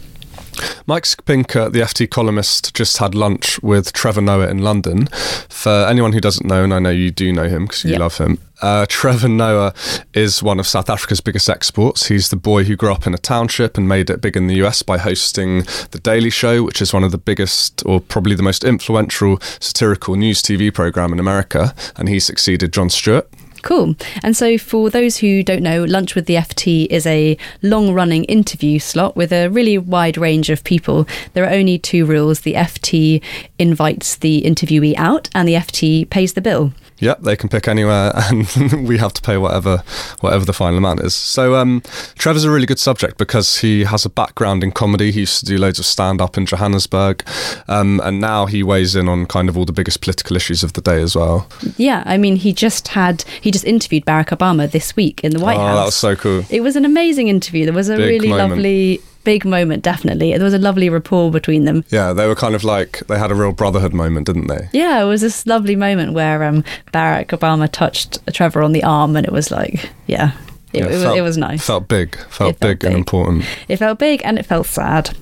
Mike 0.87 1.03
Skapinker, 1.03 1.71
the 1.71 1.81
FT 1.81 2.09
columnist, 2.09 2.73
just 2.73 2.97
had 2.97 3.13
lunch 3.13 3.61
with 3.61 3.93
Trevor 3.93 4.21
Noah 4.21 4.49
in 4.49 4.59
London. 4.59 5.05
For 5.49 5.85
anyone 5.85 6.13
who 6.13 6.19
doesn't 6.19 6.47
know, 6.47 6.63
and 6.63 6.73
I 6.73 6.79
know 6.79 6.89
you 6.89 7.11
do 7.11 7.31
know 7.31 7.47
him 7.47 7.65
because 7.65 7.83
you 7.83 7.91
yep. 7.91 7.99
love 7.99 8.17
him, 8.17 8.39
uh, 8.63 8.87
Trevor 8.89 9.27
Noah 9.27 9.73
is 10.15 10.41
one 10.41 10.59
of 10.59 10.65
South 10.65 10.89
Africa's 10.89 11.21
biggest 11.21 11.47
exports. 11.47 12.07
He's 12.07 12.29
the 12.29 12.35
boy 12.35 12.63
who 12.63 12.75
grew 12.75 12.91
up 12.91 13.05
in 13.05 13.13
a 13.13 13.19
township 13.19 13.77
and 13.77 13.87
made 13.87 14.09
it 14.09 14.19
big 14.19 14.35
in 14.35 14.47
the 14.47 14.55
US 14.65 14.81
by 14.81 14.97
hosting 14.97 15.63
The 15.91 15.99
Daily 16.01 16.31
Show, 16.31 16.63
which 16.63 16.81
is 16.81 16.91
one 16.91 17.03
of 17.03 17.11
the 17.11 17.19
biggest 17.19 17.83
or 17.85 17.99
probably 17.99 18.35
the 18.35 18.43
most 18.43 18.63
influential 18.63 19.39
satirical 19.59 20.15
news 20.15 20.41
TV 20.41 20.73
program 20.73 21.13
in 21.13 21.19
America. 21.19 21.75
And 21.97 22.09
he 22.09 22.19
succeeded 22.19 22.73
Jon 22.73 22.89
Stewart. 22.89 23.29
Cool. 23.63 23.95
And 24.21 24.35
so, 24.35 24.57
for 24.57 24.89
those 24.89 25.17
who 25.17 25.41
don't 25.41 25.63
know, 25.63 25.85
Lunch 25.85 26.15
with 26.15 26.25
the 26.25 26.35
FT 26.35 26.85
is 26.89 27.07
a 27.07 27.37
long 27.61 27.93
running 27.93 28.25
interview 28.25 28.77
slot 28.77 29.15
with 29.15 29.31
a 29.31 29.47
really 29.47 29.77
wide 29.77 30.17
range 30.17 30.49
of 30.49 30.65
people. 30.65 31.07
There 31.31 31.45
are 31.45 31.53
only 31.53 31.79
two 31.79 32.05
rules 32.05 32.41
the 32.41 32.55
FT 32.55 33.23
invites 33.57 34.17
the 34.17 34.41
interviewee 34.41 34.95
out, 34.97 35.29
and 35.33 35.47
the 35.47 35.53
FT 35.53 36.09
pays 36.09 36.33
the 36.33 36.41
bill. 36.41 36.73
Yep, 36.99 37.21
they 37.21 37.35
can 37.35 37.49
pick 37.49 37.67
anywhere, 37.67 38.11
and 38.15 38.87
we 38.87 38.97
have 38.97 39.13
to 39.13 39.21
pay 39.21 39.37
whatever 39.37 39.83
whatever 40.21 40.45
the 40.45 40.53
final 40.53 40.77
amount 40.77 41.01
is. 41.01 41.13
So 41.13 41.55
um, 41.55 41.81
Trevor's 42.17 42.43
a 42.43 42.51
really 42.51 42.65
good 42.65 42.79
subject 42.79 43.17
because 43.17 43.59
he 43.59 43.83
has 43.83 44.05
a 44.05 44.09
background 44.09 44.63
in 44.63 44.71
comedy. 44.71 45.11
He 45.11 45.21
used 45.21 45.39
to 45.39 45.45
do 45.45 45.57
loads 45.57 45.79
of 45.79 45.85
stand 45.85 46.21
up 46.21 46.37
in 46.37 46.45
Johannesburg, 46.45 47.23
um, 47.67 47.99
and 48.03 48.21
now 48.21 48.45
he 48.45 48.63
weighs 48.63 48.95
in 48.95 49.07
on 49.09 49.25
kind 49.25 49.49
of 49.49 49.57
all 49.57 49.65
the 49.65 49.73
biggest 49.73 50.01
political 50.01 50.35
issues 50.35 50.63
of 50.63 50.73
the 50.73 50.81
day 50.81 51.01
as 51.01 51.15
well. 51.15 51.47
Yeah, 51.77 52.03
I 52.05 52.17
mean, 52.17 52.35
he 52.37 52.53
just 52.53 52.89
had 52.89 53.23
he 53.41 53.51
just 53.51 53.65
interviewed 53.65 54.05
Barack 54.05 54.27
Obama 54.27 54.69
this 54.69 54.95
week 54.95 55.23
in 55.23 55.31
the 55.31 55.39
White 55.39 55.57
House. 55.57 55.63
oh, 55.63 55.67
House. 55.67 55.77
that 55.79 55.85
was 55.85 55.95
so 55.95 56.15
cool. 56.15 56.45
It 56.49 56.61
was 56.61 56.75
an 56.75 56.85
amazing 56.85 57.27
interview. 57.27 57.65
There 57.65 57.73
was 57.73 57.89
a 57.89 57.97
Big 57.97 58.07
really 58.07 58.29
moment. 58.29 58.49
lovely 58.51 59.01
big 59.23 59.45
moment, 59.45 59.83
definitely. 59.83 60.31
There 60.33 60.43
was 60.43 60.53
a 60.53 60.59
lovely 60.59 60.89
rapport 60.89 61.31
between 61.31 61.65
them. 61.65 61.83
Yeah, 61.89 62.13
they 62.13 62.27
were 62.27 62.35
kind 62.35 62.55
of 62.55 62.63
like 62.63 62.99
they 63.07 63.17
had 63.17 63.31
a 63.31 63.35
real 63.35 63.51
brotherhood 63.53 63.93
moment, 63.93 64.27
didn't 64.27 64.47
they? 64.47 64.69
Yeah, 64.73 65.01
it 65.01 65.05
was 65.05 65.21
this 65.21 65.45
lovely 65.45 65.75
moment 65.75 66.13
where 66.13 66.43
um, 66.43 66.63
Barack 66.93 67.27
Obama 67.27 67.71
touched 67.71 68.19
Trevor 68.33 68.61
on 68.61 68.71
the 68.71 68.83
arm, 68.83 69.15
and 69.15 69.25
it 69.25 69.31
was 69.31 69.51
like, 69.51 69.89
yeah. 70.07 70.31
It, 70.73 70.79
yeah, 70.79 70.87
it, 70.87 71.01
felt, 71.01 71.17
it, 71.17 71.21
was 71.21 71.37
nice. 71.37 71.65
Felt 71.65 71.87
big. 71.87 72.15
Felt, 72.15 72.31
felt 72.31 72.59
big, 72.59 72.79
big, 72.79 72.85
and 72.85 72.95
important. 72.95 73.45
It 73.67 73.77
felt 73.77 73.99
big 73.99 74.21
and 74.23 74.39
it 74.39 74.45
felt 74.47 74.65
sad. 74.65 75.15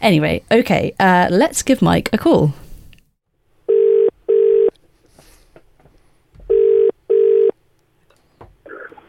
Anyway, 0.00 0.42
okay, 0.50 0.94
uh, 0.98 1.28
let's 1.30 1.62
give 1.62 1.80
Mike 1.80 2.10
a 2.12 2.18
call. 2.18 2.54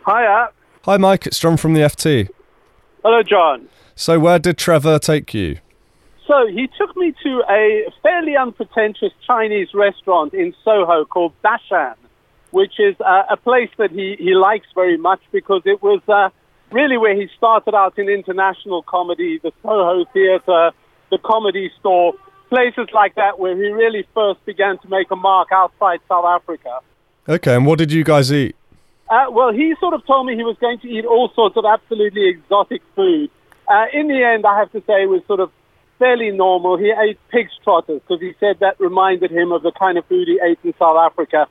Hiya. 0.05 0.51
Hi, 0.83 0.97
Mike. 0.97 1.25
It's 1.25 1.39
John 1.39 1.57
from 1.57 1.73
the 1.73 1.81
FT. 1.81 2.29
Hello, 3.03 3.21
John. 3.23 3.67
So, 3.99 4.19
where 4.19 4.37
did 4.37 4.59
Trevor 4.59 4.99
take 4.99 5.33
you? 5.33 5.57
So, 6.27 6.45
he 6.45 6.69
took 6.77 6.95
me 6.95 7.15
to 7.23 7.43
a 7.49 7.91
fairly 8.03 8.37
unpretentious 8.37 9.11
Chinese 9.25 9.69
restaurant 9.73 10.35
in 10.35 10.53
Soho 10.63 11.03
called 11.03 11.33
Dashan, 11.43 11.95
which 12.51 12.73
is 12.79 12.95
uh, 13.01 13.23
a 13.27 13.37
place 13.37 13.71
that 13.79 13.89
he, 13.89 14.15
he 14.19 14.35
likes 14.35 14.67
very 14.75 14.97
much 14.97 15.19
because 15.31 15.63
it 15.65 15.81
was 15.81 15.99
uh, 16.07 16.29
really 16.71 16.97
where 16.97 17.15
he 17.15 17.27
started 17.37 17.73
out 17.73 17.97
in 17.97 18.07
international 18.07 18.83
comedy, 18.83 19.39
the 19.41 19.51
Soho 19.63 20.05
Theatre, 20.13 20.71
the 21.09 21.17
Comedy 21.25 21.71
Store, 21.79 22.13
places 22.49 22.89
like 22.93 23.15
that 23.15 23.39
where 23.39 23.55
he 23.55 23.71
really 23.71 24.07
first 24.13 24.45
began 24.45 24.77
to 24.77 24.87
make 24.89 25.09
a 25.09 25.15
mark 25.15 25.47
outside 25.51 26.01
South 26.07 26.25
Africa. 26.25 26.81
Okay, 27.27 27.55
and 27.55 27.65
what 27.65 27.79
did 27.79 27.91
you 27.91 28.03
guys 28.03 28.31
eat? 28.31 28.55
Uh, 29.09 29.25
well, 29.31 29.51
he 29.51 29.73
sort 29.79 29.95
of 29.95 30.05
told 30.05 30.27
me 30.27 30.35
he 30.35 30.43
was 30.43 30.57
going 30.61 30.77
to 30.81 30.87
eat 30.87 31.03
all 31.03 31.31
sorts 31.33 31.57
of 31.57 31.65
absolutely 31.65 32.29
exotic 32.29 32.83
food. 32.95 33.31
Uh, 33.67 33.85
in 33.93 34.07
the 34.07 34.23
end, 34.23 34.45
I 34.45 34.57
have 34.59 34.71
to 34.71 34.79
say, 34.87 35.03
it 35.03 35.09
was 35.09 35.21
sort 35.27 35.39
of 35.39 35.51
fairly 35.99 36.31
normal. 36.31 36.77
He 36.77 36.91
ate 36.91 37.19
pig's 37.29 37.51
trotters 37.63 38.01
because 38.01 38.21
he 38.21 38.33
said 38.39 38.57
that 38.59 38.79
reminded 38.79 39.31
him 39.31 39.51
of 39.51 39.63
the 39.63 39.71
kind 39.77 39.97
of 39.97 40.05
food 40.05 40.27
he 40.27 40.39
ate 40.43 40.59
in 40.63 40.73
South 40.79 40.97
Africa. 40.97 41.47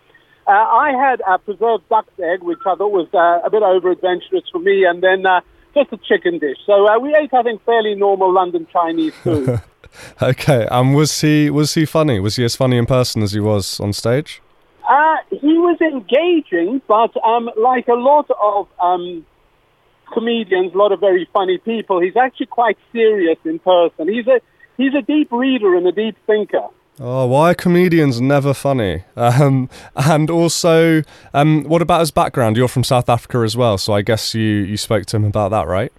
Uh, 0.46 0.50
I 0.50 0.92
had 0.92 1.20
a 1.26 1.38
preserved 1.38 1.88
duck's 1.88 2.18
egg, 2.22 2.42
which 2.42 2.59
I 2.64 2.76
thought 2.76 2.92
was 2.92 3.09
uh, 3.12 3.44
a 3.44 3.50
bit 3.50 3.62
over 3.62 3.90
adventurous 3.90 4.44
for 4.50 4.61
me, 4.61 4.85
and 4.85 5.02
then 5.02 5.26
uh, 5.26 5.40
just 5.74 5.92
a 5.92 5.98
chicken 5.98 6.38
dish. 6.38 6.59
So 6.64 6.87
uh, 6.87 6.98
we 7.00 7.14
ate, 7.14 7.35
I 7.35 7.42
think, 7.42 7.64
fairly 7.64 7.94
normal 7.96 8.33
London 8.33 8.66
Chinese 8.72 9.14
food. 9.16 9.61
okay, 10.22 10.62
and 10.62 10.70
um, 10.70 10.92
was 10.94 11.20
he 11.20 11.50
was 11.50 11.74
he 11.74 11.85
funny? 11.85 12.20
Was 12.20 12.37
he 12.37 12.44
as 12.44 12.55
funny 12.55 12.76
in 12.76 12.87
person 12.87 13.22
as 13.22 13.33
he 13.33 13.40
was 13.40 13.81
on 13.81 13.92
stage? 13.92 14.40
Uh, 14.88 15.16
he 15.31 15.59
was 15.59 15.81
engaging, 15.81 16.81
but 16.87 17.11
um, 17.24 17.50
like 17.57 17.88
a 17.88 17.94
lot 17.94 18.31
of 18.40 18.68
um, 18.81 19.26
comedians, 20.12 20.75
a 20.75 20.79
lot 20.79 20.92
of 20.92 21.01
very 21.01 21.29
funny 21.33 21.59
people, 21.59 22.01
he's 22.01 22.16
actually 22.16 22.47
quite 22.47 22.79
serious 22.92 23.38
in 23.45 23.59
person. 23.59 24.09
He's 24.09 24.27
a 24.27 24.40
he's 24.77 24.95
a 24.95 25.03
deep 25.03 25.31
reader 25.33 25.75
and 25.77 25.87
a 25.87 25.92
deep 25.92 26.16
thinker. 26.27 26.69
Oh, 26.99 27.27
why 27.27 27.51
are 27.51 27.55
comedians 27.55 28.23
never 28.23 28.55
funny? 28.55 29.05
Um, 29.16 29.69
and 29.97 30.31
also, 30.31 31.03
um, 31.35 31.64
what 31.64 31.83
about 31.83 32.01
his 32.01 32.11
background? 32.11 32.57
You're 32.57 32.69
from 32.69 32.85
South 32.85 33.11
Africa 33.11 33.38
as 33.38 33.55
well, 33.55 33.77
so 33.77 33.92
I 33.92 34.01
guess 34.01 34.35
you, 34.35 34.42
you 34.42 34.79
spoke 34.79 35.05
to 35.07 35.16
him 35.16 35.25
about 35.27 35.51
that, 35.51 35.66
right? 35.66 35.92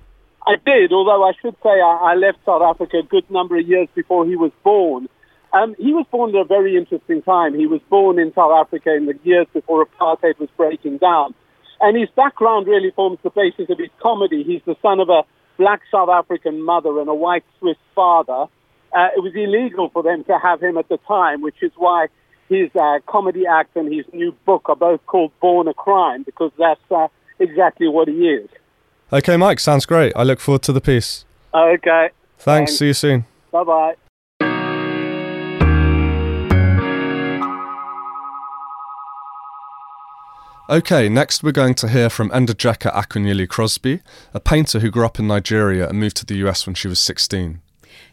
I 0.47 0.55
did, 0.65 0.91
although 0.91 1.23
I 1.23 1.33
should 1.39 1.55
say 1.61 1.69
I, 1.69 2.13
I 2.13 2.15
left 2.15 2.39
South 2.45 2.63
Africa 2.63 2.97
a 2.97 3.03
good 3.03 3.29
number 3.29 3.57
of 3.57 3.67
years 3.67 3.87
before 3.93 4.25
he 4.25 4.35
was 4.35 4.51
born. 4.63 5.07
Um, 5.53 5.75
he 5.77 5.93
was 5.93 6.05
born 6.09 6.35
at 6.35 6.41
a 6.41 6.45
very 6.45 6.75
interesting 6.75 7.21
time. 7.21 7.53
He 7.53 7.67
was 7.67 7.81
born 7.89 8.17
in 8.17 8.33
South 8.33 8.51
Africa 8.51 8.95
in 8.95 9.05
the 9.05 9.19
years 9.23 9.47
before 9.53 9.85
apartheid 9.85 10.39
was 10.39 10.49
breaking 10.57 10.97
down. 10.97 11.35
And 11.79 11.97
his 11.97 12.09
background 12.15 12.67
really 12.67 12.91
forms 12.91 13.19
the 13.23 13.29
basis 13.29 13.69
of 13.69 13.77
his 13.77 13.89
comedy. 14.01 14.43
He's 14.43 14.61
the 14.65 14.75
son 14.81 14.99
of 14.99 15.09
a 15.09 15.23
black 15.57 15.81
South 15.91 16.09
African 16.09 16.61
mother 16.63 16.99
and 16.99 17.09
a 17.09 17.13
white 17.13 17.43
Swiss 17.59 17.77
father. 17.93 18.45
Uh, 18.95 19.07
it 19.15 19.21
was 19.21 19.33
illegal 19.35 19.89
for 19.89 20.01
them 20.01 20.23
to 20.25 20.37
have 20.39 20.61
him 20.61 20.77
at 20.77 20.87
the 20.89 20.97
time, 21.07 21.41
which 21.41 21.61
is 21.61 21.71
why 21.75 22.07
his 22.49 22.69
uh, 22.75 22.99
comedy 23.07 23.45
act 23.45 23.75
and 23.75 23.93
his 23.93 24.05
new 24.13 24.31
book 24.45 24.69
are 24.69 24.75
both 24.75 25.05
called 25.05 25.31
Born 25.41 25.67
a 25.67 25.73
Crime, 25.73 26.23
because 26.23 26.51
that's 26.57 26.79
uh, 26.89 27.07
exactly 27.39 27.87
what 27.87 28.07
he 28.07 28.29
is. 28.29 28.49
Okay, 29.11 29.37
Mike, 29.37 29.59
sounds 29.59 29.85
great. 29.85 30.13
I 30.15 30.23
look 30.23 30.39
forward 30.39 30.63
to 30.63 30.73
the 30.73 30.81
piece. 30.81 31.25
Okay. 31.53 32.09
Thanks. 32.37 32.71
Thanks. 32.71 32.77
See 32.77 32.87
you 32.87 32.93
soon. 32.93 33.25
Bye 33.51 33.63
bye. 33.63 33.95
Okay, 40.69 41.07
next 41.07 41.43
we're 41.43 41.53
going 41.53 41.75
to 41.75 41.87
hear 41.87 42.09
from 42.09 42.29
Njideka 42.29 42.91
Akunyili 42.91 43.47
Crosby, 43.47 44.01
a 44.33 44.39
painter 44.41 44.79
who 44.79 44.91
grew 44.91 45.05
up 45.05 45.17
in 45.17 45.25
Nigeria 45.25 45.87
and 45.87 45.97
moved 45.97 46.17
to 46.17 46.25
the 46.25 46.35
US 46.45 46.67
when 46.67 46.75
she 46.75 46.89
was 46.89 46.99
16. 46.99 47.61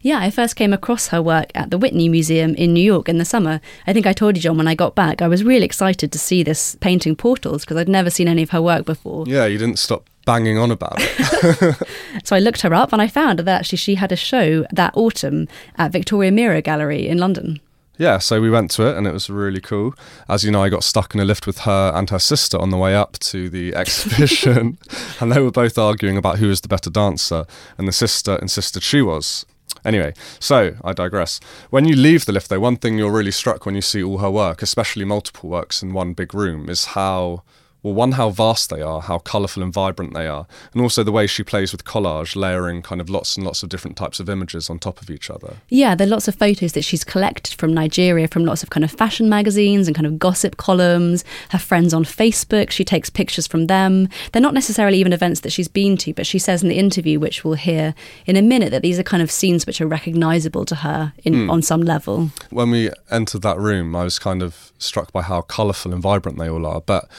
Yeah, 0.03 0.21
I 0.21 0.31
first 0.31 0.55
came 0.55 0.73
across 0.73 1.09
her 1.09 1.21
work 1.21 1.51
at 1.57 1.71
the 1.71 1.79
Whitney 1.79 2.09
Museum 2.09 2.55
in 2.55 2.73
New 2.73 2.85
York 2.85 3.09
in 3.09 3.19
the 3.19 3.25
summer. 3.25 3.61
I 3.89 3.93
think 3.93 4.07
I 4.07 4.13
told 4.13 4.37
you, 4.37 4.43
John, 4.43 4.57
when 4.57 4.69
I 4.69 4.77
got 4.77 4.95
back, 4.95 5.21
I 5.21 5.27
was 5.27 5.43
really 5.43 5.65
excited 5.65 6.13
to 6.13 6.19
see 6.19 6.45
this 6.45 6.77
painting 6.77 7.17
portals 7.17 7.65
because 7.65 7.77
I'd 7.77 7.89
never 7.89 8.09
seen 8.09 8.29
any 8.29 8.45
of 8.45 8.51
her 8.51 8.63
work 8.63 8.87
before. 8.87 9.25
Yeah, 9.27 9.47
you 9.47 9.59
didn't 9.59 9.81
stop 9.81 10.09
banging 10.25 10.57
on 10.57 10.71
about 10.71 10.95
it. 10.99 11.77
so 12.25 12.37
I 12.37 12.39
looked 12.39 12.61
her 12.61 12.73
up 12.73 12.93
and 12.93 13.03
I 13.03 13.09
found 13.09 13.41
that 13.41 13.49
actually 13.61 13.79
she 13.79 13.97
had 13.97 14.13
a 14.13 14.17
show 14.17 14.65
that 14.71 14.97
autumn 14.97 15.49
at 15.77 15.91
Victoria 15.91 16.31
Miro 16.31 16.63
Gallery 16.63 17.09
in 17.09 17.19
London 17.19 17.59
yeah, 17.97 18.19
so 18.19 18.41
we 18.41 18.51
went 18.51 18.71
to 18.73 18.87
it 18.89 18.97
and 18.97 19.07
it 19.07 19.13
was 19.13 19.31
really 19.31 19.61
cool. 19.61 19.95
As 20.29 20.45
you 20.45 20.51
know, 20.51 20.63
I 20.63 20.69
got 20.69 20.85
stuck 20.85 21.15
in 21.15 21.21
a 21.21 21.25
lift 21.25 21.47
with 21.47 21.61
her 21.61 21.93
and 21.95 22.11
her 22.11 22.19
sister 22.19 22.59
on 22.59 22.71
the 22.71 22.77
way 22.77 22.95
up 22.95 23.19
to 23.21 23.49
the 23.49 23.75
exhibition, 23.77 24.79
and 25.21 25.33
they 25.33 25.41
were 25.41 25.51
both 25.51 25.79
arguing 25.79 26.17
about 26.17 26.39
who 26.39 26.49
was 26.49 26.61
the 26.61 26.69
better 26.69 26.91
dancer, 26.91 27.47
and 27.79 27.87
the 27.87 27.93
sister 27.93 28.37
insisted 28.37 28.83
she 28.83 29.03
was. 29.03 29.47
Anyway, 29.85 30.15
so 30.41 30.77
I 30.83 30.93
digress. 30.93 31.41
When 31.71 31.87
you 31.87 31.95
leave 31.95 32.25
the 32.25 32.33
lift, 32.33 32.49
though, 32.49 32.61
one 32.61 32.77
thing 32.77 32.97
you're 32.97 33.13
really 33.13 33.31
struck 33.31 33.67
when 33.67 33.75
you 33.75 33.83
see 33.83 34.03
all 34.03 34.19
her 34.19 34.31
work, 34.31 34.63
especially 34.63 35.05
multiple 35.05 35.51
works 35.51 35.83
in 35.83 35.93
one 35.93 36.15
big 36.15 36.33
room, 36.33 36.71
is 36.71 36.87
how 36.87 37.43
well, 37.85 37.93
one, 37.93 38.13
how 38.13 38.31
vast 38.31 38.71
they 38.71 38.81
are, 38.81 39.03
how 39.03 39.19
colourful 39.19 39.63
and 39.63 39.71
vibrant 39.71 40.15
they 40.15 40.27
are, 40.27 40.47
and 40.73 40.81
also 40.81 41.05
the 41.05 41.13
way 41.13 41.27
she 41.27 41.43
plays 41.43 41.71
with 41.71 41.85
collage, 41.85 42.35
layering 42.35 42.81
kind 42.81 42.99
of 42.99 43.11
lots 43.11 43.37
and 43.37 43.45
lots 43.45 43.63
of 43.63 43.69
different 43.69 43.95
types 43.95 44.19
of 44.19 44.31
images 44.31 44.71
on 44.71 44.79
top 44.79 45.03
of 45.03 45.11
each 45.11 45.29
other. 45.29 45.59
Yeah, 45.69 45.95
there 45.95 46.07
are 46.07 46.11
lots 46.11 46.27
of 46.27 46.35
photos 46.35 46.73
that 46.73 46.83
she's 46.83 47.05
collected 47.05 47.55
from 47.61 47.75
Nigeria, 47.75 48.27
from 48.27 48.47
lots 48.47 48.63
of 48.63 48.71
kind 48.71 48.85
of 48.85 48.91
fashion 48.91 49.29
magazines 49.29 49.87
and 49.87 49.95
kind 49.95 50.07
of 50.07 50.19
gossip 50.19 50.57
columns, 50.57 51.27
her 51.51 51.59
friends 51.59 51.93
on 51.93 52.05
Facebook. 52.05 52.71
She 52.71 52.85
takes 52.85 53.11
pictures 53.11 53.47
from 53.47 53.67
them. 53.67 54.09
They're 54.33 54.41
not 54.41 54.55
necessarily 54.55 54.97
even 54.97 55.13
events 55.13 55.41
that 55.41 55.51
she's 55.51 55.69
been 55.69 55.99
to, 55.99 56.15
but 56.15 56.27
she 56.27 56.39
says 56.39 56.63
in 56.63 56.71
the 56.71 56.79
interview, 56.79 57.21
which 57.21 57.45
we'll 57.45 57.53
hear 57.53 57.95
in 58.25 58.37
a 58.37 58.43
minute, 58.43 58.71
that 58.71 58.81
these 58.81 58.99
are 58.99 59.03
kind 59.03 59.23
of 59.23 59.31
scenes 59.31 59.67
which 59.67 59.83
are 59.83 59.87
recognisable 59.87 60.65
to 60.65 60.77
her 60.77 61.13
in, 61.23 61.35
mm. 61.35 61.51
on 61.51 61.61
some 61.61 61.83
level. 61.83 62.31
When 62.49 62.71
we 62.71 62.89
entered 63.11 63.43
that 63.43 63.59
room, 63.59 63.95
I 63.95 64.05
was 64.05 64.19
kind 64.19 64.43
of 64.43 64.73
struck 64.79 65.13
by 65.13 65.21
how 65.21 65.43
colourful 65.43 65.93
and 65.93 66.01
vibrant 66.01 66.39
they 66.39 66.49
all 66.49 66.65
are. 66.65 66.81
But 66.81 67.11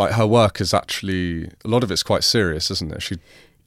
like 0.00 0.12
her 0.14 0.26
work 0.26 0.60
is 0.60 0.72
actually 0.74 1.50
a 1.64 1.68
lot 1.68 1.84
of 1.84 1.90
it's 1.90 2.02
quite 2.02 2.24
serious, 2.24 2.70
isn't 2.70 2.92
it? 2.92 3.02
She 3.02 3.18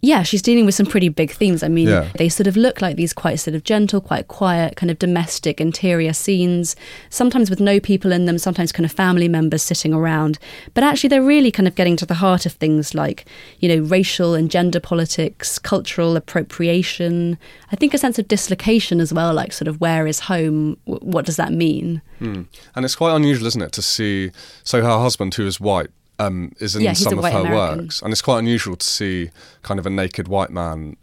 yeah, 0.04 0.24
she's 0.24 0.42
dealing 0.42 0.66
with 0.66 0.76
some 0.76 0.86
pretty 0.86 1.08
big 1.08 1.32
themes. 1.32 1.64
I 1.64 1.70
mean, 1.70 1.88
yeah. 1.88 2.10
they 2.18 2.28
sort 2.28 2.46
of 2.46 2.58
look 2.58 2.82
like 2.82 2.98
these 2.98 3.14
quite 3.14 3.36
sort 3.36 3.56
of 3.56 3.64
gentle, 3.64 4.02
quite 4.02 4.28
quiet, 4.28 4.76
kind 4.76 4.92
of 4.92 5.00
domestic 5.00 5.62
interior 5.62 6.12
scenes, 6.12 6.76
sometimes 7.10 7.50
with 7.50 7.62
no 7.62 7.80
people 7.80 8.12
in 8.12 8.26
them, 8.26 8.38
sometimes 8.38 8.74
kind 8.74 8.84
of 8.84 8.92
family 8.92 9.30
members 9.30 9.64
sitting 9.64 9.94
around. 9.94 10.40
But 10.74 10.84
actually, 10.84 11.08
they're 11.08 11.24
really 11.24 11.52
kind 11.52 11.70
of 11.70 11.76
getting 11.76 11.96
to 11.96 12.06
the 12.06 12.16
heart 12.16 12.46
of 12.46 12.52
things 12.52 12.94
like, 12.94 13.26
you 13.60 13.70
know, 13.70 13.82
racial 13.82 14.34
and 14.34 14.52
gender 14.52 14.82
politics, 14.82 15.58
cultural 15.58 16.18
appropriation. 16.18 17.38
I 17.72 17.78
think 17.78 17.94
a 17.94 17.98
sense 17.98 18.20
of 18.20 18.28
dislocation 18.28 19.00
as 19.00 19.14
well, 19.14 19.34
like 19.34 19.54
sort 19.54 19.70
of 19.70 19.80
where 19.80 20.06
is 20.06 20.20
home? 20.20 20.76
What 20.84 21.26
does 21.26 21.38
that 21.38 21.54
mean? 21.54 22.02
Hmm. 22.20 22.42
And 22.76 22.84
it's 22.84 22.98
quite 22.98 23.16
unusual, 23.16 23.48
isn't 23.48 23.62
it, 23.62 23.72
to 23.72 23.82
see. 23.82 24.32
So 24.66 24.82
her 24.82 25.00
husband, 25.00 25.36
who 25.36 25.48
is 25.48 25.62
white, 25.62 25.92
um, 26.20 26.52
is 26.60 26.76
in 26.76 26.82
yeah, 26.84 26.94
some 26.94 27.18
of 27.18 27.24
her 27.24 27.30
American. 27.40 27.78
works, 27.78 28.02
and 28.02 28.12
it's 28.12 28.22
quite 28.22 28.40
unusual 28.40 28.76
to 28.76 28.86
see 28.86 29.30
kind 29.62 29.80
of 29.80 29.86
a 29.86 29.90
naked 29.90 30.28
white 30.28 30.52
man, 30.52 30.96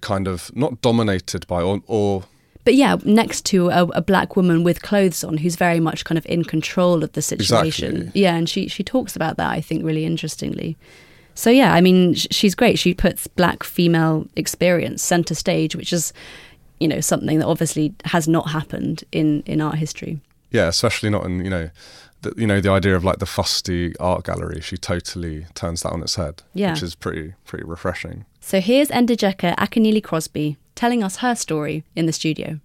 kind 0.00 0.28
of 0.28 0.54
not 0.54 0.80
dominated 0.80 1.46
by 1.46 1.62
or, 1.62 1.80
or 1.86 2.24
but 2.64 2.74
yeah, 2.74 2.96
next 3.04 3.44
to 3.46 3.70
a, 3.70 3.84
a, 3.86 4.02
black 4.02 4.36
woman 4.36 4.62
with 4.62 4.82
clothes 4.82 5.24
on 5.24 5.38
who's 5.38 5.56
very 5.56 5.80
much 5.80 6.04
kind 6.04 6.16
of 6.16 6.24
in 6.26 6.44
control 6.44 7.02
of 7.02 7.12
the 7.12 7.22
situation. 7.22 7.96
Exactly. 7.96 8.20
Yeah, 8.22 8.36
and 8.36 8.48
she 8.48 8.68
she 8.68 8.84
talks 8.84 9.16
about 9.16 9.36
that 9.36 9.50
I 9.50 9.60
think 9.60 9.84
really 9.84 10.04
interestingly. 10.04 10.76
So 11.34 11.50
yeah, 11.50 11.74
I 11.74 11.80
mean 11.80 12.14
she's 12.14 12.54
great. 12.54 12.78
She 12.78 12.94
puts 12.94 13.26
black 13.26 13.64
female 13.64 14.28
experience 14.36 15.02
center 15.02 15.34
stage, 15.34 15.74
which 15.74 15.92
is 15.92 16.12
you 16.78 16.86
know 16.86 17.00
something 17.00 17.38
that 17.40 17.46
obviously 17.46 17.94
has 18.04 18.28
not 18.28 18.50
happened 18.50 19.02
in 19.10 19.42
in 19.44 19.60
art 19.60 19.76
history. 19.76 20.20
Yeah, 20.50 20.68
especially 20.68 21.10
not 21.10 21.24
in 21.24 21.44
you 21.44 21.50
know 21.50 21.70
the, 22.22 22.32
you 22.36 22.46
know 22.46 22.60
the 22.60 22.70
idea 22.70 22.96
of 22.96 23.04
like 23.04 23.18
the 23.18 23.26
fusty 23.26 23.94
art 23.98 24.24
gallery 24.24 24.60
she 24.60 24.76
totally 24.76 25.46
turns 25.54 25.82
that 25.82 25.90
on 25.90 26.02
its 26.02 26.14
head 26.14 26.42
yeah. 26.54 26.72
which 26.72 26.82
is 26.82 26.94
pretty 26.94 27.34
pretty 27.44 27.64
refreshing. 27.64 28.24
So 28.40 28.60
here's 28.60 28.88
Njideka 28.88 29.54
Akunyili 29.56 30.02
Crosby 30.02 30.56
telling 30.74 31.02
us 31.02 31.16
her 31.16 31.34
story 31.34 31.84
in 31.94 32.06
the 32.06 32.12
studio. 32.12 32.60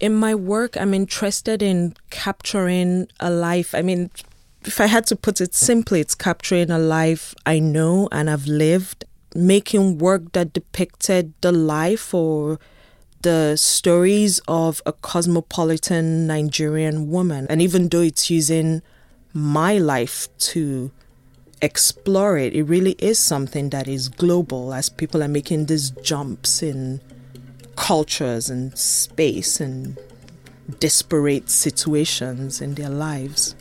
In 0.00 0.14
my 0.14 0.34
work 0.34 0.76
i'm 0.76 0.94
interested 0.94 1.62
in 1.62 1.94
capturing 2.10 3.08
a 3.20 3.30
life. 3.30 3.74
I 3.74 3.82
mean 3.82 4.10
if 4.66 4.80
i 4.80 4.86
had 4.86 5.06
to 5.06 5.16
put 5.16 5.40
it 5.40 5.54
simply 5.54 6.00
it's 6.00 6.14
capturing 6.14 6.70
a 6.70 6.78
life 6.78 7.34
i 7.44 7.58
know 7.58 8.08
and 8.10 8.30
i've 8.30 8.46
lived 8.46 9.04
making 9.34 9.98
work 9.98 10.32
that 10.32 10.54
depicted 10.54 11.34
the 11.42 11.52
life 11.52 12.14
or 12.14 12.58
the 13.24 13.56
stories 13.56 14.38
of 14.46 14.82
a 14.84 14.92
cosmopolitan 14.92 16.26
Nigerian 16.26 17.10
woman. 17.10 17.46
And 17.48 17.62
even 17.62 17.88
though 17.88 18.02
it's 18.02 18.30
using 18.30 18.82
my 19.32 19.78
life 19.78 20.28
to 20.50 20.92
explore 21.62 22.36
it, 22.36 22.52
it 22.52 22.64
really 22.64 22.92
is 22.98 23.18
something 23.18 23.70
that 23.70 23.88
is 23.88 24.10
global 24.10 24.74
as 24.74 24.90
people 24.90 25.22
are 25.22 25.28
making 25.28 25.66
these 25.66 25.90
jumps 26.02 26.62
in 26.62 27.00
cultures 27.76 28.50
and 28.50 28.76
space 28.78 29.58
and 29.58 29.98
disparate 30.78 31.48
situations 31.48 32.60
in 32.60 32.74
their 32.74 32.90
lives. 32.90 33.56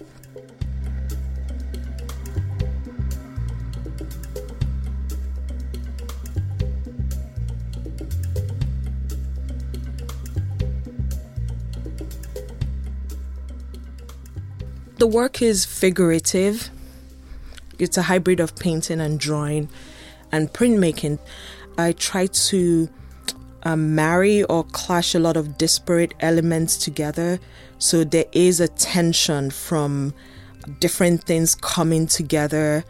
The 15.03 15.07
work 15.07 15.41
is 15.41 15.65
figurative. 15.65 16.69
It's 17.77 17.97
a 17.97 18.03
hybrid 18.03 18.39
of 18.39 18.55
painting 18.55 19.01
and 19.01 19.19
drawing 19.19 19.67
and 20.31 20.47
printmaking. 20.53 21.19
I 21.77 21.91
try 21.91 22.27
to 22.27 22.87
um, 23.63 23.95
marry 23.95 24.43
or 24.43 24.63
clash 24.63 25.13
a 25.13 25.19
lot 25.19 25.35
of 25.35 25.57
disparate 25.57 26.13
elements 26.21 26.77
together. 26.77 27.41
So 27.79 28.05
there 28.05 28.27
is 28.31 28.61
a 28.61 28.69
tension 28.69 29.51
from 29.51 30.13
different 30.79 31.25
things 31.25 31.53
coming 31.53 32.07
together. 32.07 32.85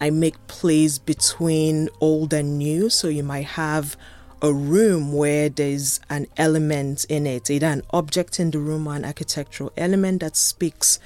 I 0.00 0.08
make 0.08 0.46
plays 0.46 0.98
between 0.98 1.90
old 2.00 2.32
and 2.32 2.56
new. 2.56 2.88
So 2.88 3.08
you 3.08 3.22
might 3.22 3.44
have 3.44 3.98
a 4.40 4.50
room 4.50 5.12
where 5.12 5.50
there's 5.50 6.00
an 6.08 6.26
element 6.38 7.04
in 7.10 7.26
it, 7.26 7.50
either 7.50 7.66
an 7.66 7.82
object 7.90 8.40
in 8.40 8.50
the 8.50 8.60
room 8.60 8.86
or 8.86 8.94
an 8.94 9.04
architectural 9.04 9.74
element 9.76 10.20
that 10.20 10.38
speaks 10.38 10.98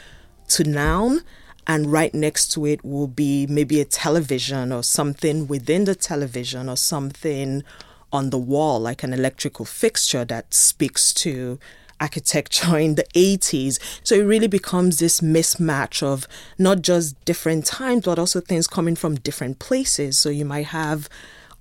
to 0.54 0.64
noun 0.64 1.20
and 1.66 1.90
right 1.90 2.14
next 2.14 2.52
to 2.52 2.66
it 2.66 2.84
will 2.84 3.06
be 3.06 3.46
maybe 3.46 3.80
a 3.80 3.84
television 3.84 4.70
or 4.72 4.82
something 4.82 5.46
within 5.46 5.84
the 5.84 5.94
television 5.94 6.68
or 6.68 6.76
something 6.76 7.62
on 8.12 8.30
the 8.30 8.38
wall 8.38 8.78
like 8.78 9.02
an 9.02 9.12
electrical 9.12 9.64
fixture 9.64 10.24
that 10.24 10.52
speaks 10.54 11.12
to 11.12 11.58
architecture 12.00 12.78
in 12.86 12.94
the 12.96 13.04
80s 13.14 13.78
so 14.02 14.14
it 14.14 14.22
really 14.22 14.46
becomes 14.46 14.98
this 14.98 15.20
mismatch 15.20 16.02
of 16.02 16.26
not 16.58 16.82
just 16.82 17.22
different 17.24 17.64
times 17.64 18.04
but 18.04 18.18
also 18.18 18.40
things 18.40 18.66
coming 18.66 18.94
from 18.96 19.16
different 19.16 19.58
places. 19.58 20.18
So 20.18 20.28
you 20.28 20.44
might 20.44 20.66
have 20.66 21.08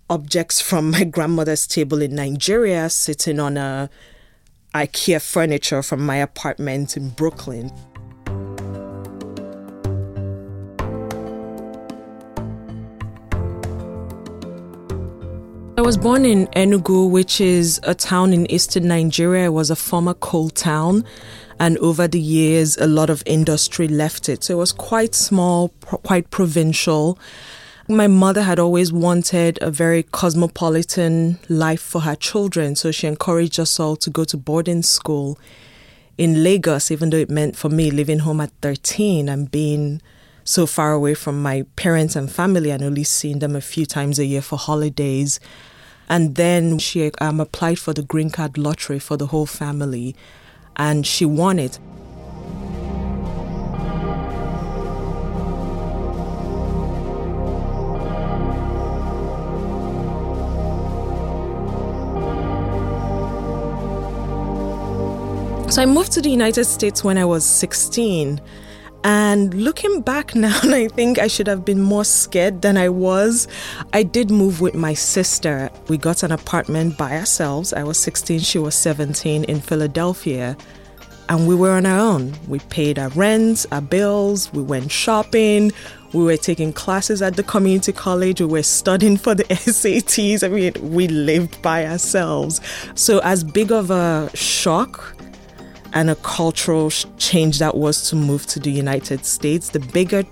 objects 0.09 0.61
from 0.61 0.91
my 0.95 1.03
grandmother's 1.03 1.65
table 1.65 2.01
in 2.01 2.15
Nigeria 2.15 2.89
sitting 2.89 3.39
on 3.39 3.57
a 3.57 3.89
IKEA 4.75 5.21
furniture 5.21 5.83
from 5.83 6.03
my 6.05 6.17
apartment 6.17 6.97
in 6.97 7.09
Brooklyn 7.09 7.71
I 15.75 15.81
was 15.81 15.97
born 15.97 16.23
in 16.23 16.45
Enugu, 16.49 17.09
which 17.09 17.41
is 17.41 17.79
a 17.81 17.95
town 17.95 18.31
in 18.31 18.49
eastern 18.51 18.87
Nigeria. 18.87 19.45
It 19.45 19.53
was 19.53 19.71
a 19.71 19.75
former 19.75 20.13
coal 20.13 20.49
town, 20.49 21.03
and 21.59 21.79
over 21.79 22.07
the 22.07 22.19
years, 22.19 22.77
a 22.77 22.85
lot 22.85 23.09
of 23.09 23.23
industry 23.25 23.87
left 23.87 24.29
it. 24.29 24.43
So 24.43 24.53
it 24.53 24.57
was 24.57 24.71
quite 24.71 25.15
small, 25.15 25.69
quite 25.81 26.29
provincial. 26.29 27.17
My 27.89 28.05
mother 28.05 28.43
had 28.43 28.59
always 28.59 28.93
wanted 28.93 29.57
a 29.63 29.71
very 29.71 30.03
cosmopolitan 30.03 31.39
life 31.49 31.81
for 31.81 32.01
her 32.01 32.15
children, 32.15 32.75
so 32.75 32.91
she 32.91 33.07
encouraged 33.07 33.59
us 33.59 33.79
all 33.79 33.95
to 33.95 34.11
go 34.11 34.25
to 34.25 34.37
boarding 34.37 34.83
school 34.83 35.39
in 36.19 36.43
Lagos, 36.43 36.91
even 36.91 37.09
though 37.09 37.17
it 37.17 37.31
meant 37.31 37.55
for 37.55 37.69
me 37.69 37.89
leaving 37.89 38.19
home 38.19 38.41
at 38.41 38.51
13 38.61 39.27
and 39.27 39.49
being 39.49 40.03
so 40.43 40.65
far 40.65 40.91
away 40.91 41.13
from 41.13 41.41
my 41.41 41.65
parents 41.75 42.15
and 42.15 42.31
family 42.31 42.69
and 42.69 42.83
only 42.83 43.03
seeing 43.03 43.39
them 43.39 43.55
a 43.55 43.61
few 43.61 43.85
times 43.85 44.19
a 44.19 44.25
year 44.25 44.41
for 44.41 44.57
holidays. 44.57 45.39
And 46.09 46.35
then 46.35 46.79
she 46.79 47.11
um, 47.19 47.39
applied 47.39 47.79
for 47.79 47.93
the 47.93 48.03
green 48.03 48.29
card 48.29 48.57
lottery 48.57 48.99
for 48.99 49.17
the 49.17 49.27
whole 49.27 49.45
family, 49.45 50.15
and 50.75 51.07
she 51.07 51.25
won 51.25 51.59
it. 51.59 51.79
So 65.73 65.81
I 65.81 65.87
moved 65.87 66.11
to 66.11 66.21
the 66.21 66.29
United 66.29 66.65
States 66.65 67.03
when 67.03 67.17
I 67.17 67.25
was 67.25 67.43
16. 67.43 68.39
And 69.03 69.53
looking 69.53 70.01
back 70.01 70.33
now, 70.35 70.57
I 70.63 70.87
think 70.87 71.19
I 71.19 71.27
should 71.27 71.47
have 71.47 71.65
been 71.65 71.81
more 71.81 72.05
scared 72.05 72.61
than 72.61 72.77
I 72.77 72.89
was. 72.89 73.47
I 73.91 74.03
did 74.03 74.31
move 74.31 74.61
with 74.61 74.75
my 74.75 74.93
sister. 74.93 75.69
We 75.87 75.97
got 75.97 76.23
an 76.23 76.31
apartment 76.31 76.97
by 76.97 77.17
ourselves. 77.17 77.73
I 77.73 77.83
was 77.83 77.97
16, 77.97 78.39
she 78.39 78.59
was 78.59 78.75
17 78.75 79.43
in 79.45 79.59
Philadelphia. 79.59 80.55
And 81.29 81.47
we 81.47 81.55
were 81.55 81.71
on 81.71 81.85
our 81.85 81.99
own. 81.99 82.33
We 82.47 82.59
paid 82.59 82.99
our 82.99 83.09
rent, 83.09 83.65
our 83.71 83.81
bills, 83.81 84.51
we 84.51 84.61
went 84.61 84.91
shopping, 84.91 85.71
we 86.13 86.23
were 86.23 86.37
taking 86.37 86.73
classes 86.73 87.21
at 87.21 87.37
the 87.37 87.43
community 87.43 87.91
college, 87.91 88.41
we 88.41 88.47
were 88.47 88.63
studying 88.63 89.17
for 89.17 89.33
the 89.33 89.43
SATs. 89.45 90.43
I 90.43 90.49
mean, 90.49 90.93
we 90.93 91.07
lived 91.07 91.61
by 91.61 91.85
ourselves. 91.87 92.61
So, 92.95 93.19
as 93.19 93.43
big 93.43 93.71
of 93.71 93.89
a 93.89 94.29
shock 94.35 95.12
and 95.93 96.09
a 96.09 96.15
cultural 96.17 96.89
change 97.17 97.59
that 97.59 97.75
was 97.75 98.09
to 98.09 98.15
move 98.15 98.45
to 98.47 98.59
the 98.59 98.71
United 98.71 99.25
States. 99.25 99.69
The 99.69 99.79
bigger 99.79 100.23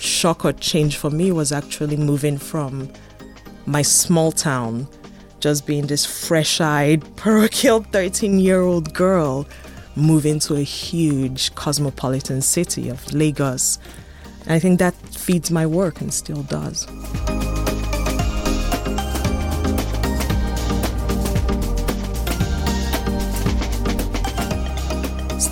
shock 0.00 0.44
or 0.44 0.52
change 0.54 0.96
for 0.96 1.10
me 1.10 1.32
was 1.32 1.52
actually 1.52 1.96
moving 1.96 2.38
from 2.38 2.90
my 3.66 3.82
small 3.82 4.32
town, 4.32 4.88
just 5.40 5.66
being 5.66 5.86
this 5.86 6.04
fresh 6.04 6.60
eyed, 6.60 7.04
parochial 7.16 7.82
13 7.82 8.38
year 8.38 8.62
old 8.62 8.94
girl, 8.94 9.46
moving 9.94 10.38
to 10.40 10.56
a 10.56 10.62
huge 10.62 11.54
cosmopolitan 11.54 12.40
city 12.40 12.88
of 12.88 13.12
Lagos. 13.12 13.78
And 14.42 14.52
I 14.52 14.58
think 14.58 14.78
that 14.78 14.94
feeds 14.94 15.50
my 15.50 15.66
work 15.66 16.00
and 16.00 16.12
still 16.12 16.42
does. 16.44 16.86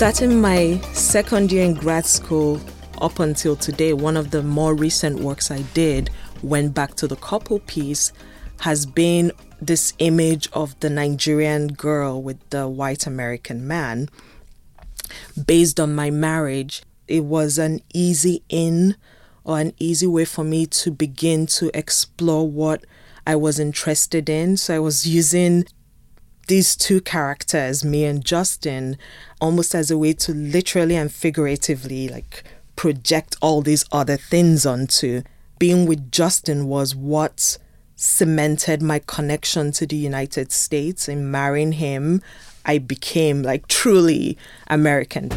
Starting 0.00 0.40
my 0.40 0.80
second 0.94 1.52
year 1.52 1.62
in 1.62 1.74
grad 1.74 2.06
school 2.06 2.58
up 3.02 3.18
until 3.18 3.54
today, 3.54 3.92
one 3.92 4.16
of 4.16 4.30
the 4.30 4.42
more 4.42 4.74
recent 4.74 5.20
works 5.20 5.50
I 5.50 5.60
did 5.74 6.08
went 6.42 6.72
back 6.72 6.94
to 6.94 7.06
the 7.06 7.16
couple 7.16 7.58
piece 7.58 8.10
has 8.60 8.86
been 8.86 9.30
this 9.60 9.92
image 9.98 10.48
of 10.54 10.80
the 10.80 10.88
Nigerian 10.88 11.66
girl 11.66 12.22
with 12.22 12.38
the 12.48 12.66
white 12.66 13.06
American 13.06 13.68
man. 13.68 14.08
Based 15.46 15.78
on 15.78 15.94
my 15.94 16.08
marriage, 16.08 16.82
it 17.06 17.24
was 17.24 17.58
an 17.58 17.82
easy 17.92 18.42
in 18.48 18.96
or 19.44 19.60
an 19.60 19.74
easy 19.78 20.06
way 20.06 20.24
for 20.24 20.44
me 20.44 20.64
to 20.64 20.90
begin 20.90 21.44
to 21.48 21.70
explore 21.78 22.48
what 22.48 22.86
I 23.26 23.36
was 23.36 23.60
interested 23.60 24.30
in. 24.30 24.56
So 24.56 24.76
I 24.76 24.78
was 24.78 25.06
using 25.06 25.66
these 26.50 26.74
two 26.74 27.00
characters, 27.00 27.84
me 27.84 28.04
and 28.04 28.24
Justin, 28.24 28.98
almost 29.40 29.72
as 29.72 29.88
a 29.88 29.96
way 29.96 30.12
to 30.14 30.34
literally 30.34 30.96
and 30.96 31.12
figuratively 31.12 32.08
like 32.08 32.42
project 32.74 33.36
all 33.40 33.62
these 33.62 33.84
other 33.92 34.16
things 34.16 34.66
onto. 34.66 35.22
Being 35.60 35.86
with 35.86 36.10
Justin 36.10 36.66
was 36.66 36.92
what 36.92 37.56
cemented 37.94 38.82
my 38.82 39.00
connection 39.06 39.70
to 39.70 39.86
the 39.86 39.94
United 39.94 40.50
States. 40.50 41.08
In 41.08 41.30
marrying 41.30 41.70
him, 41.70 42.20
I 42.64 42.78
became 42.78 43.44
like 43.44 43.68
truly 43.68 44.36
American. 44.66 45.30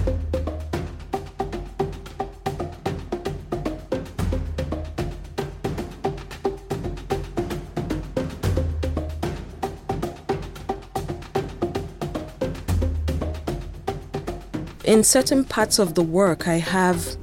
In 14.83 15.03
certain 15.03 15.45
parts 15.45 15.79
of 15.79 15.95
the 15.95 16.03
work, 16.03 16.47
I 16.47 16.55
have 16.55 17.17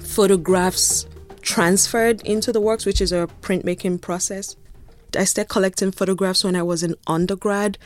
photographs 0.00 1.06
transferred 1.42 2.20
into 2.22 2.52
the 2.52 2.60
works, 2.60 2.86
which 2.86 3.00
is 3.00 3.12
a 3.12 3.28
printmaking 3.42 4.00
process. 4.00 4.56
I 5.16 5.24
started 5.24 5.50
collecting 5.50 5.92
photographs 5.92 6.44
when 6.44 6.56
I 6.56 6.62
was 6.62 6.82
in 6.82 6.94
undergrad, 7.06 7.78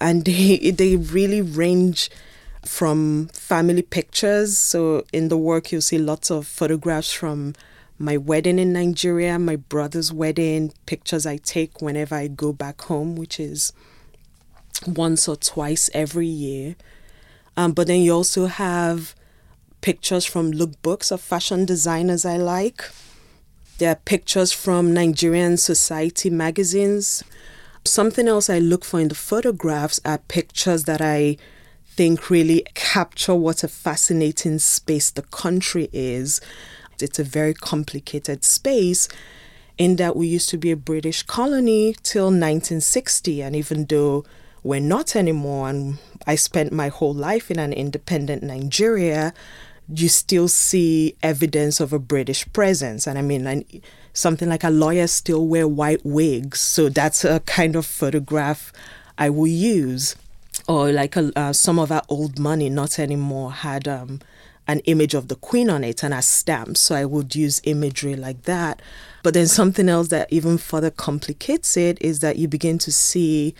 and 0.00 0.24
they, 0.26 0.70
they 0.70 0.96
really 0.96 1.40
range 1.40 2.10
from 2.64 3.28
family 3.28 3.82
pictures. 3.82 4.56
So 4.58 5.04
in 5.12 5.28
the 5.28 5.38
work, 5.38 5.72
you'll 5.72 5.80
see 5.80 5.98
lots 5.98 6.30
of 6.30 6.46
photographs 6.46 7.12
from 7.12 7.54
my 7.98 8.16
wedding 8.16 8.58
in 8.58 8.72
Nigeria, 8.72 9.38
my 9.38 9.56
brother's 9.56 10.12
wedding, 10.12 10.72
pictures 10.86 11.24
I 11.24 11.36
take 11.36 11.80
whenever 11.80 12.14
I 12.14 12.28
go 12.28 12.52
back 12.52 12.82
home, 12.82 13.16
which 13.16 13.38
is 13.38 13.72
once 14.86 15.28
or 15.28 15.36
twice 15.36 15.88
every 15.94 16.26
year. 16.26 16.76
Um, 17.56 17.72
but 17.72 17.86
then 17.86 18.00
you 18.00 18.12
also 18.12 18.46
have 18.46 19.14
pictures 19.80 20.24
from 20.24 20.52
lookbooks 20.52 21.12
of 21.12 21.20
fashion 21.20 21.64
designers 21.64 22.24
I 22.24 22.36
like. 22.36 22.88
There 23.78 23.90
are 23.90 23.96
pictures 23.96 24.52
from 24.52 24.94
Nigerian 24.94 25.56
society 25.56 26.30
magazines. 26.30 27.24
Something 27.84 28.28
else 28.28 28.48
I 28.48 28.58
look 28.58 28.84
for 28.84 29.00
in 29.00 29.08
the 29.08 29.14
photographs 29.14 30.00
are 30.04 30.18
pictures 30.18 30.84
that 30.84 31.00
I 31.00 31.36
think 31.84 32.30
really 32.30 32.64
capture 32.74 33.34
what 33.34 33.64
a 33.64 33.68
fascinating 33.68 34.58
space 34.58 35.10
the 35.10 35.22
country 35.22 35.88
is. 35.92 36.40
It's 37.00 37.18
a 37.18 37.24
very 37.24 37.54
complicated 37.54 38.44
space 38.44 39.08
in 39.78 39.96
that 39.96 40.14
we 40.16 40.26
used 40.26 40.48
to 40.50 40.58
be 40.58 40.70
a 40.70 40.76
British 40.76 41.22
colony 41.24 41.96
till 42.02 42.26
1960, 42.26 43.42
and 43.42 43.56
even 43.56 43.86
though 43.86 44.24
we're 44.62 44.80
not 44.80 45.16
anymore, 45.16 45.68
and 45.68 45.98
I 46.26 46.36
spent 46.36 46.72
my 46.72 46.88
whole 46.88 47.14
life 47.14 47.50
in 47.50 47.58
an 47.58 47.72
independent 47.72 48.42
Nigeria, 48.42 49.34
you 49.88 50.08
still 50.08 50.48
see 50.48 51.16
evidence 51.22 51.80
of 51.80 51.92
a 51.92 51.98
British 51.98 52.50
presence. 52.52 53.06
And 53.06 53.18
I 53.18 53.22
mean, 53.22 53.64
something 54.12 54.48
like 54.48 54.64
a 54.64 54.70
lawyer 54.70 55.06
still 55.06 55.46
wear 55.46 55.66
white 55.66 56.04
wigs. 56.04 56.60
So 56.60 56.88
that's 56.88 57.24
a 57.24 57.40
kind 57.40 57.76
of 57.76 57.84
photograph 57.86 58.72
I 59.18 59.30
will 59.30 59.48
use. 59.48 60.16
Or 60.68 60.92
like 60.92 61.16
a, 61.16 61.32
uh, 61.34 61.52
some 61.52 61.78
of 61.78 61.90
our 61.90 62.02
old 62.08 62.38
money, 62.38 62.70
not 62.70 62.98
anymore, 62.98 63.52
had 63.52 63.88
um, 63.88 64.20
an 64.68 64.78
image 64.80 65.14
of 65.14 65.28
the 65.28 65.34
queen 65.34 65.68
on 65.68 65.82
it 65.82 66.04
and 66.04 66.14
a 66.14 66.22
stamp. 66.22 66.76
So 66.76 66.94
I 66.94 67.04
would 67.04 67.34
use 67.34 67.60
imagery 67.64 68.14
like 68.14 68.42
that. 68.42 68.80
But 69.22 69.34
then 69.34 69.46
something 69.48 69.88
else 69.88 70.08
that 70.08 70.32
even 70.32 70.58
further 70.58 70.90
complicates 70.90 71.76
it 71.76 72.00
is 72.00 72.20
that 72.20 72.36
you 72.36 72.48
begin 72.48 72.78
to 72.78 72.92
see 72.92 73.54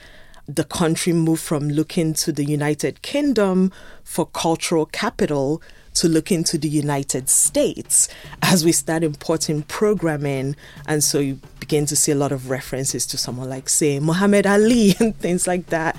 the 0.47 0.65
country 0.65 1.13
moved 1.13 1.43
from 1.43 1.69
looking 1.69 2.15
to 2.15 2.33
the 2.33 2.45
United 2.45 3.03
Kingdom 3.03 3.73
for 4.05 4.27
cultural 4.27 4.87
capital 4.87 5.63
to 5.95 6.09
look 6.09 6.33
into 6.33 6.57
the 6.57 6.69
United 6.69 7.29
States 7.29 8.09
as 8.41 8.65
we 8.65 8.73
start 8.73 9.03
importing 9.03 9.63
programming. 9.63 10.57
And 10.87 11.05
so 11.05 11.19
you 11.19 11.39
begin 11.61 11.87
to 11.87 11.97
see 11.97 12.13
a 12.13 12.15
lot 12.15 12.33
of 12.33 12.51
references 12.51 13.07
to 13.07 13.19
someone 13.19 13.49
like, 13.49 13.69
say, 13.69 14.01
Muhammad 14.01 14.47
Ali 14.47 14.95
and 15.01 15.17
things 15.19 15.47
like 15.47 15.67
that. 15.67 15.97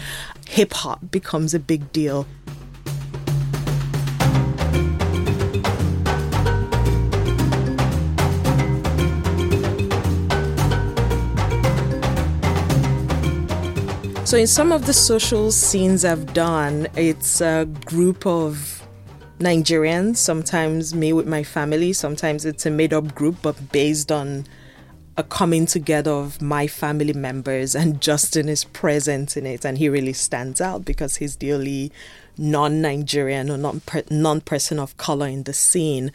Hip 0.48 0.74
hop 0.74 1.00
becomes 1.12 1.54
a 1.54 1.60
big 1.60 1.92
deal. 1.92 2.26
So, 14.34 14.40
in 14.40 14.48
some 14.48 14.72
of 14.72 14.88
the 14.88 14.94
social 14.94 15.52
scenes 15.52 16.04
I've 16.04 16.34
done, 16.34 16.88
it's 16.96 17.40
a 17.40 17.68
group 17.86 18.26
of 18.26 18.82
Nigerians, 19.38 20.18
sometimes 20.18 20.96
me 20.96 21.14
with 21.14 21.28
my 21.28 21.44
family, 21.44 21.94
sometimes 21.94 22.44
it's 22.44 22.66
a 22.66 22.72
made 22.72 22.94
up 22.94 23.14
group, 23.14 23.36
but 23.44 23.72
based 23.72 24.12
on 24.12 24.48
a 25.18 25.24
coming 25.24 25.68
together 25.68 26.10
of 26.10 26.42
my 26.42 26.66
family 26.66 27.14
members, 27.14 27.76
and 27.76 28.02
Justin 28.10 28.50
is 28.50 28.64
present 28.64 29.38
in 29.38 29.46
it, 29.46 29.64
and 29.64 29.78
he 29.78 29.88
really 29.88 30.14
stands 30.14 30.60
out 30.60 30.84
because 30.84 31.18
he's 31.18 31.36
the 31.36 31.54
only 31.54 31.92
non 32.36 32.82
Nigerian 32.82 33.52
or 33.52 33.80
non 34.10 34.42
person 34.42 34.80
of 34.80 34.98
color 34.98 35.28
in 35.28 35.44
the 35.44 35.54
scene. 35.54 36.12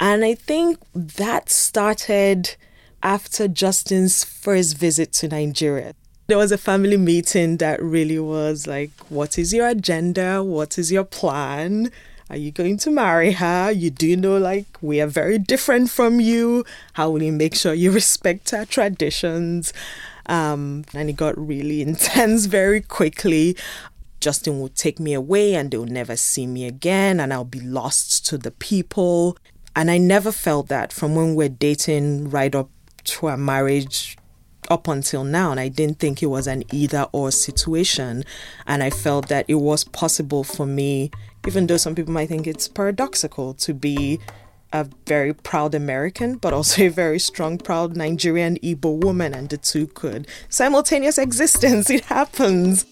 And 0.00 0.24
I 0.24 0.34
think 0.34 0.80
that 0.92 1.50
started 1.50 2.56
after 3.00 3.46
Justin's 3.46 4.24
first 4.24 4.76
visit 4.76 5.12
to 5.12 5.28
Nigeria. 5.28 5.94
There 6.26 6.38
was 6.38 6.52
a 6.52 6.56
family 6.58 6.96
meeting 6.96 7.58
that 7.58 7.82
really 7.82 8.18
was 8.18 8.66
like, 8.66 8.90
what 9.10 9.38
is 9.38 9.52
your 9.52 9.68
agenda? 9.68 10.42
What 10.42 10.78
is 10.78 10.90
your 10.90 11.04
plan? 11.04 11.92
Are 12.30 12.36
you 12.38 12.50
going 12.50 12.78
to 12.78 12.90
marry 12.90 13.32
her? 13.32 13.70
You 13.70 13.90
do 13.90 14.16
know, 14.16 14.38
like, 14.38 14.64
we 14.80 15.02
are 15.02 15.06
very 15.06 15.38
different 15.38 15.90
from 15.90 16.20
you. 16.20 16.64
How 16.94 17.10
will 17.10 17.22
you 17.22 17.30
make 17.30 17.54
sure 17.54 17.74
you 17.74 17.90
respect 18.00 18.54
our 18.54 18.64
traditions? 18.64 19.74
Um, 20.24 20.86
and 20.94 21.10
it 21.10 21.16
got 21.16 21.36
really 21.36 21.82
intense 21.88 22.46
very 22.46 22.80
quickly. 22.80 23.54
Justin 24.20 24.60
would 24.60 24.76
take 24.76 24.98
me 24.98 25.12
away 25.12 25.54
and 25.54 25.70
they'll 25.70 25.84
never 25.84 26.16
see 26.16 26.46
me 26.46 26.66
again, 26.66 27.20
and 27.20 27.34
I'll 27.34 27.44
be 27.44 27.60
lost 27.60 28.24
to 28.28 28.38
the 28.38 28.50
people. 28.50 29.36
And 29.76 29.90
I 29.90 29.98
never 29.98 30.32
felt 30.32 30.68
that 30.68 30.90
from 30.90 31.14
when 31.14 31.34
we're 31.34 31.50
dating 31.50 32.30
right 32.30 32.54
up 32.54 32.70
to 33.04 33.26
our 33.26 33.36
marriage 33.36 34.16
up 34.70 34.88
until 34.88 35.24
now 35.24 35.50
and 35.50 35.60
I 35.60 35.68
didn't 35.68 35.98
think 35.98 36.22
it 36.22 36.26
was 36.26 36.46
an 36.46 36.64
either 36.72 37.06
or 37.12 37.30
situation. 37.30 38.24
And 38.66 38.82
I 38.82 38.90
felt 38.90 39.28
that 39.28 39.44
it 39.48 39.56
was 39.56 39.84
possible 39.84 40.44
for 40.44 40.66
me 40.66 41.10
even 41.46 41.66
though 41.66 41.76
some 41.76 41.94
people 41.94 42.12
might 42.12 42.28
think 42.28 42.46
it's 42.46 42.68
paradoxical 42.68 43.54
to 43.54 43.74
be 43.74 44.18
a 44.72 44.88
very 45.06 45.32
proud 45.32 45.74
American 45.74 46.36
but 46.36 46.52
also 46.52 46.82
a 46.84 46.88
very 46.88 47.18
strong 47.18 47.58
proud 47.58 47.96
Nigerian 47.96 48.56
Igbo 48.58 49.02
woman 49.02 49.34
and 49.34 49.48
the 49.48 49.56
two 49.56 49.86
could 49.88 50.26
simultaneous 50.48 51.18
existence. 51.18 51.90
It 51.94 52.04
happens. 52.06 52.86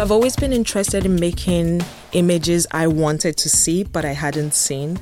I've 0.00 0.10
always 0.10 0.34
been 0.34 0.52
interested 0.52 1.04
in 1.04 1.16
making 1.16 1.82
images 2.12 2.66
I 2.70 2.86
wanted 2.86 3.36
to 3.36 3.48
see 3.48 3.84
but 3.84 4.04
I 4.04 4.12
hadn't 4.12 4.54
seen 4.54 4.98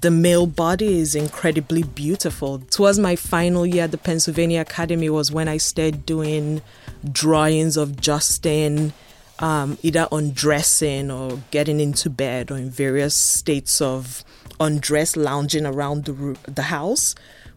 the 0.00 0.10
male 0.10 0.46
body 0.46 0.98
is 0.98 1.14
incredibly 1.14 1.82
beautiful. 1.82 2.58
Towards 2.70 2.98
my 2.98 3.16
final 3.16 3.66
year 3.66 3.84
at 3.84 3.90
the 3.90 3.98
Pennsylvania 3.98 4.60
Academy 4.60 5.10
was 5.10 5.30
when 5.32 5.48
I 5.48 5.56
started 5.56 6.06
doing 6.06 6.62
drawings 7.10 7.76
of 7.76 8.00
Justin 8.00 8.92
um, 9.38 9.78
either 9.82 10.08
undressing 10.12 11.10
or 11.10 11.40
getting 11.50 11.80
into 11.80 12.08
bed 12.08 12.50
or 12.50 12.56
in 12.56 12.70
various 12.70 13.14
states 13.14 13.80
of 13.80 14.24
undress 14.58 15.16
lounging 15.16 15.66
around 15.66 16.06
the, 16.06 16.38
the 16.48 16.62
house 16.62 17.14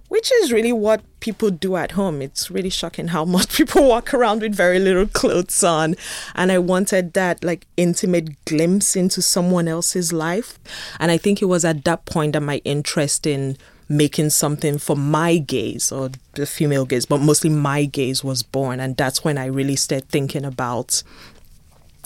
which 0.09 0.31
is 0.41 0.51
really 0.51 0.73
what 0.73 1.01
people 1.19 1.49
do 1.49 1.75
at 1.75 1.91
home. 1.91 2.21
It's 2.21 2.51
really 2.51 2.69
shocking 2.69 3.09
how 3.09 3.25
much 3.37 3.55
people 3.55 3.87
walk 3.87 4.13
around 4.13 4.41
with 4.41 4.53
very 4.53 4.79
little 4.79 5.07
clothes 5.07 5.63
on. 5.63 5.95
And 6.35 6.51
I 6.51 6.57
wanted 6.57 7.13
that 7.13 7.43
like 7.43 7.65
intimate 7.77 8.43
glimpse 8.45 8.95
into 8.95 9.21
someone 9.21 9.67
else's 9.67 10.11
life. 10.11 10.59
And 10.99 11.11
I 11.11 11.17
think 11.17 11.41
it 11.41 11.45
was 11.45 11.63
at 11.63 11.85
that 11.85 12.05
point 12.05 12.33
that 12.33 12.41
my 12.41 12.57
interest 12.65 13.25
in 13.25 13.57
making 13.87 14.29
something 14.29 14.77
for 14.77 14.95
my 14.95 15.37
gaze 15.37 15.91
or 15.91 16.11
the 16.33 16.45
female 16.45 16.85
gaze, 16.85 17.05
but 17.05 17.19
mostly 17.19 17.49
my 17.49 17.85
gaze 17.85 18.23
was 18.23 18.43
born. 18.43 18.79
And 18.79 18.95
that's 18.97 19.23
when 19.23 19.37
I 19.37 19.45
really 19.45 19.75
started 19.75 20.09
thinking 20.09 20.45
about 20.45 21.01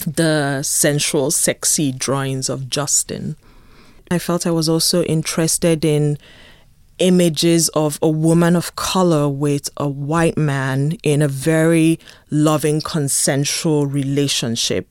the 0.06 0.62
sensual, 0.62 1.30
sexy 1.30 1.92
drawings 1.92 2.48
of 2.48 2.68
Justin. 2.68 3.36
I 4.10 4.18
felt 4.18 4.46
I 4.46 4.50
was 4.50 4.68
also 4.68 5.02
interested 5.04 5.84
in 5.84 6.18
images 6.98 7.68
of 7.70 7.98
a 8.02 8.08
woman 8.08 8.56
of 8.56 8.76
color 8.76 9.28
with 9.28 9.68
a 9.76 9.88
white 9.88 10.36
man 10.36 10.92
in 11.02 11.22
a 11.22 11.28
very 11.28 11.98
loving, 12.30 12.80
consensual 12.80 13.86
relationship. 13.86 14.88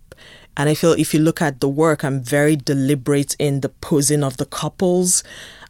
And 0.55 0.69
I 0.69 0.75
feel 0.75 0.93
if 0.93 1.13
you 1.13 1.19
look 1.19 1.41
at 1.41 1.59
the 1.59 1.69
work, 1.69 2.03
I'm 2.03 2.21
very 2.21 2.55
deliberate 2.55 3.35
in 3.39 3.61
the 3.61 3.69
posing 3.69 4.23
of 4.23 4.37
the 4.37 4.45
couples. 4.45 5.23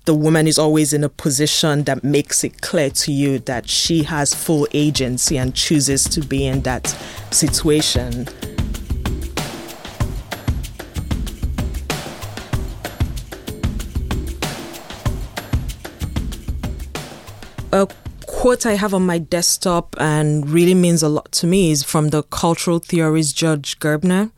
The 0.05 0.13
woman 0.13 0.47
is 0.47 0.59
always 0.59 0.91
in 0.91 1.03
a 1.03 1.09
position 1.09 1.83
that 1.85 2.03
makes 2.03 2.43
it 2.43 2.61
clear 2.61 2.89
to 2.89 3.11
you 3.11 3.39
that 3.39 3.69
she 3.69 4.03
has 4.03 4.33
full 4.33 4.67
agency 4.73 5.37
and 5.37 5.55
chooses 5.55 6.03
to 6.05 6.19
be 6.19 6.45
in 6.45 6.61
that 6.63 6.87
situation. 7.31 8.27
A 17.73 17.87
quote 18.27 18.67
I 18.67 18.73
have 18.73 18.93
on 18.93 19.05
my 19.05 19.17
desktop 19.17 19.95
and 19.97 20.47
really 20.47 20.75
means 20.75 21.01
a 21.01 21.09
lot 21.09 21.31
to 21.33 21.47
me 21.47 21.71
is 21.71 21.83
from 21.83 22.09
the 22.09 22.21
cultural 22.21 22.77
theorist 22.77 23.35
George 23.35 23.79
Gerbner. 23.79 24.31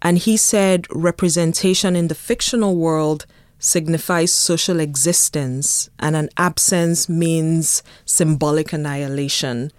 And 0.00 0.16
he 0.16 0.38
said, 0.38 0.86
representation 0.90 1.94
in 1.94 2.08
the 2.08 2.14
fictional 2.14 2.76
world 2.76 3.26
signifies 3.58 4.32
social 4.32 4.80
existence, 4.80 5.90
and 5.98 6.16
an 6.16 6.30
absence 6.38 7.06
means 7.10 7.82
symbolic 8.06 8.72
annihilation. 8.72 9.70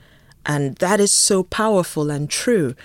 And 0.46 0.76
that 0.76 1.00
is 1.00 1.12
so 1.12 1.42
powerful 1.42 2.12
and 2.12 2.30
true. 2.30 2.76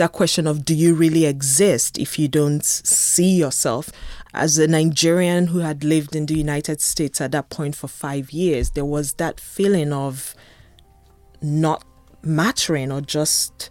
That 0.00 0.12
question 0.12 0.46
of 0.46 0.64
do 0.64 0.74
you 0.74 0.94
really 0.94 1.26
exist 1.26 1.98
if 1.98 2.18
you 2.18 2.26
don't 2.26 2.64
see 2.64 3.36
yourself? 3.36 3.90
as 4.32 4.58
a 4.58 4.66
Nigerian 4.66 5.48
who 5.48 5.58
had 5.58 5.82
lived 5.82 6.14
in 6.14 6.26
the 6.26 6.34
United 6.34 6.80
States 6.80 7.20
at 7.20 7.32
that 7.32 7.50
point 7.50 7.74
for 7.74 7.88
five 7.88 8.30
years, 8.30 8.70
there 8.70 8.84
was 8.84 9.14
that 9.14 9.40
feeling 9.40 9.92
of 9.92 10.34
not 11.42 11.84
mattering 12.22 12.92
or 12.92 13.00
just 13.00 13.70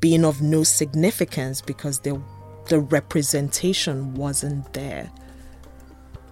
being 0.00 0.24
of 0.24 0.42
no 0.42 0.64
significance 0.64 1.60
because 1.60 2.00
the, 2.00 2.20
the 2.68 2.80
representation 2.80 4.14
wasn't 4.14 4.72
there. 4.72 5.10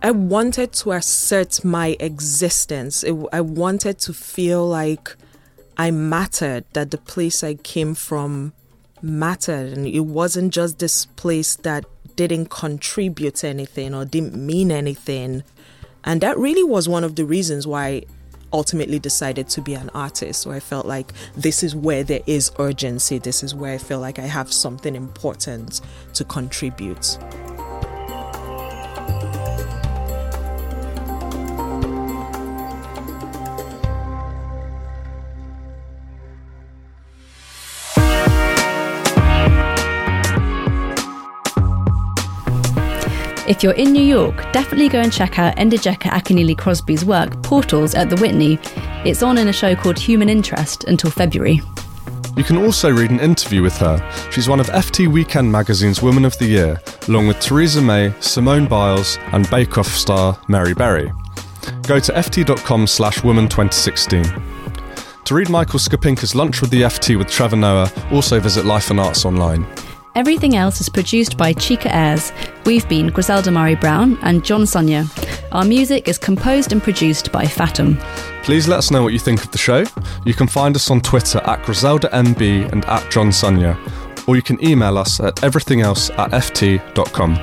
I 0.02 0.10
wanted 0.10 0.72
to 0.74 0.92
assert 0.92 1.64
my 1.64 1.96
existence. 2.00 3.04
I 3.32 3.40
wanted 3.40 3.98
to 4.00 4.12
feel 4.12 4.66
like 4.66 5.16
I 5.76 5.90
mattered, 5.90 6.64
that 6.72 6.90
the 6.90 6.98
place 6.98 7.42
I 7.42 7.54
came 7.54 7.94
from 7.94 8.52
mattered. 9.02 9.72
And 9.72 9.86
it 9.86 10.00
wasn't 10.00 10.52
just 10.52 10.78
this 10.78 11.06
place 11.06 11.56
that 11.56 11.84
didn't 12.16 12.50
contribute 12.50 13.44
anything 13.44 13.94
or 13.94 14.04
didn't 14.04 14.34
mean 14.34 14.70
anything. 14.70 15.42
And 16.04 16.20
that 16.20 16.38
really 16.38 16.62
was 16.62 16.88
one 16.88 17.04
of 17.04 17.16
the 17.16 17.24
reasons 17.24 17.66
why 17.66 17.86
I 17.86 18.02
ultimately 18.52 18.98
decided 18.98 19.48
to 19.48 19.60
be 19.60 19.74
an 19.74 19.90
artist. 19.94 20.42
So 20.42 20.52
I 20.52 20.60
felt 20.60 20.86
like 20.86 21.12
this 21.36 21.62
is 21.62 21.74
where 21.74 22.04
there 22.04 22.22
is 22.26 22.52
urgency. 22.58 23.18
This 23.18 23.42
is 23.42 23.54
where 23.54 23.74
I 23.74 23.78
feel 23.78 24.00
like 24.00 24.18
I 24.18 24.26
have 24.26 24.52
something 24.52 24.94
important 24.94 25.80
to 26.14 26.24
contribute. 26.24 27.18
If 43.46 43.62
you're 43.62 43.74
in 43.74 43.92
New 43.92 44.02
York, 44.02 44.36
definitely 44.52 44.88
go 44.88 45.00
and 45.00 45.12
check 45.12 45.38
out 45.38 45.56
Njideka 45.56 46.08
Akunyili 46.08 46.56
Crosby's 46.56 47.04
work, 47.04 47.42
Portals, 47.42 47.94
at 47.94 48.08
the 48.08 48.16
Whitney. 48.16 48.58
It's 49.04 49.22
on 49.22 49.36
in 49.36 49.48
a 49.48 49.52
show 49.52 49.76
called 49.76 49.98
Human 49.98 50.30
Interest 50.30 50.84
until 50.84 51.10
February. 51.10 51.60
You 52.38 52.42
can 52.42 52.56
also 52.56 52.90
read 52.90 53.10
an 53.10 53.20
interview 53.20 53.60
with 53.60 53.76
her. 53.76 54.00
She's 54.32 54.48
one 54.48 54.60
of 54.60 54.66
FT 54.68 55.08
Weekend 55.08 55.52
magazine's 55.52 56.00
Women 56.00 56.24
of 56.24 56.36
the 56.38 56.46
Year, 56.46 56.80
along 57.06 57.28
with 57.28 57.38
Theresa 57.38 57.82
May, 57.82 58.14
Simone 58.20 58.66
Biles, 58.66 59.18
and 59.32 59.48
Bake 59.50 59.76
Off 59.76 59.88
star 59.88 60.40
Mary 60.48 60.72
Berry. 60.72 61.12
Go 61.82 62.00
to 62.00 62.12
ft.com 62.12 62.86
slash 62.86 63.22
woman 63.22 63.44
2016. 63.44 64.24
To 65.26 65.34
read 65.34 65.50
Michael 65.50 65.78
Skapinker's 65.78 66.34
Lunch 66.34 66.62
with 66.62 66.70
the 66.70 66.82
FT 66.82 67.18
with 67.18 67.30
Trevor 67.30 67.56
Noah, 67.56 67.92
also 68.10 68.40
visit 68.40 68.64
Life 68.64 68.90
and 68.90 68.98
Arts 68.98 69.26
online. 69.26 69.66
Everything 70.14 70.54
else 70.54 70.80
is 70.80 70.88
produced 70.88 71.36
by 71.36 71.52
Chica 71.52 71.92
Airs. 71.92 72.32
We've 72.64 72.88
been 72.88 73.08
Griselda 73.08 73.50
Murray 73.50 73.74
Brown 73.74 74.16
and 74.22 74.44
John 74.44 74.62
Sunyer. 74.62 75.08
Our 75.50 75.64
music 75.64 76.06
is 76.06 76.18
composed 76.18 76.70
and 76.70 76.80
produced 76.80 77.32
by 77.32 77.46
Fatum. 77.46 77.96
Please 78.44 78.68
let 78.68 78.78
us 78.78 78.92
know 78.92 79.02
what 79.02 79.12
you 79.12 79.18
think 79.18 79.44
of 79.44 79.50
the 79.50 79.58
show. 79.58 79.84
You 80.24 80.32
can 80.32 80.46
find 80.46 80.76
us 80.76 80.88
on 80.88 81.00
Twitter 81.00 81.38
at 81.38 81.62
GriseldaMB 81.64 82.70
and 82.70 82.84
at 82.84 83.10
John 83.10 83.30
Sunyer, 83.30 83.76
or 84.28 84.36
you 84.36 84.42
can 84.42 84.64
email 84.64 84.98
us 84.98 85.18
at 85.18 85.34
everythingelse 85.36 86.16
at 86.16 86.30
ft.com. 86.30 87.36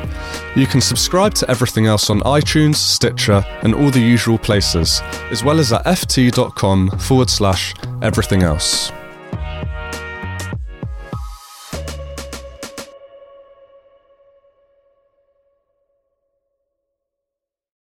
You 0.55 0.65
can 0.65 0.79
subscribe 0.79 1.33
to 1.35 1.51
Everything 1.51 1.87
Else 1.87 2.09
on 2.09 2.21
iTunes, 2.21 2.75
Stitcher, 2.75 3.43
and 3.63 3.75
all 3.75 3.91
the 3.91 3.99
usual 3.99 4.37
places, 4.37 5.01
as 5.29 5.43
well 5.43 5.59
as 5.59 5.73
at 5.73 5.83
ft.com 5.83 6.91
forward 6.99 7.29
slash 7.29 7.73
everything 8.01 8.43
else. 8.43 8.93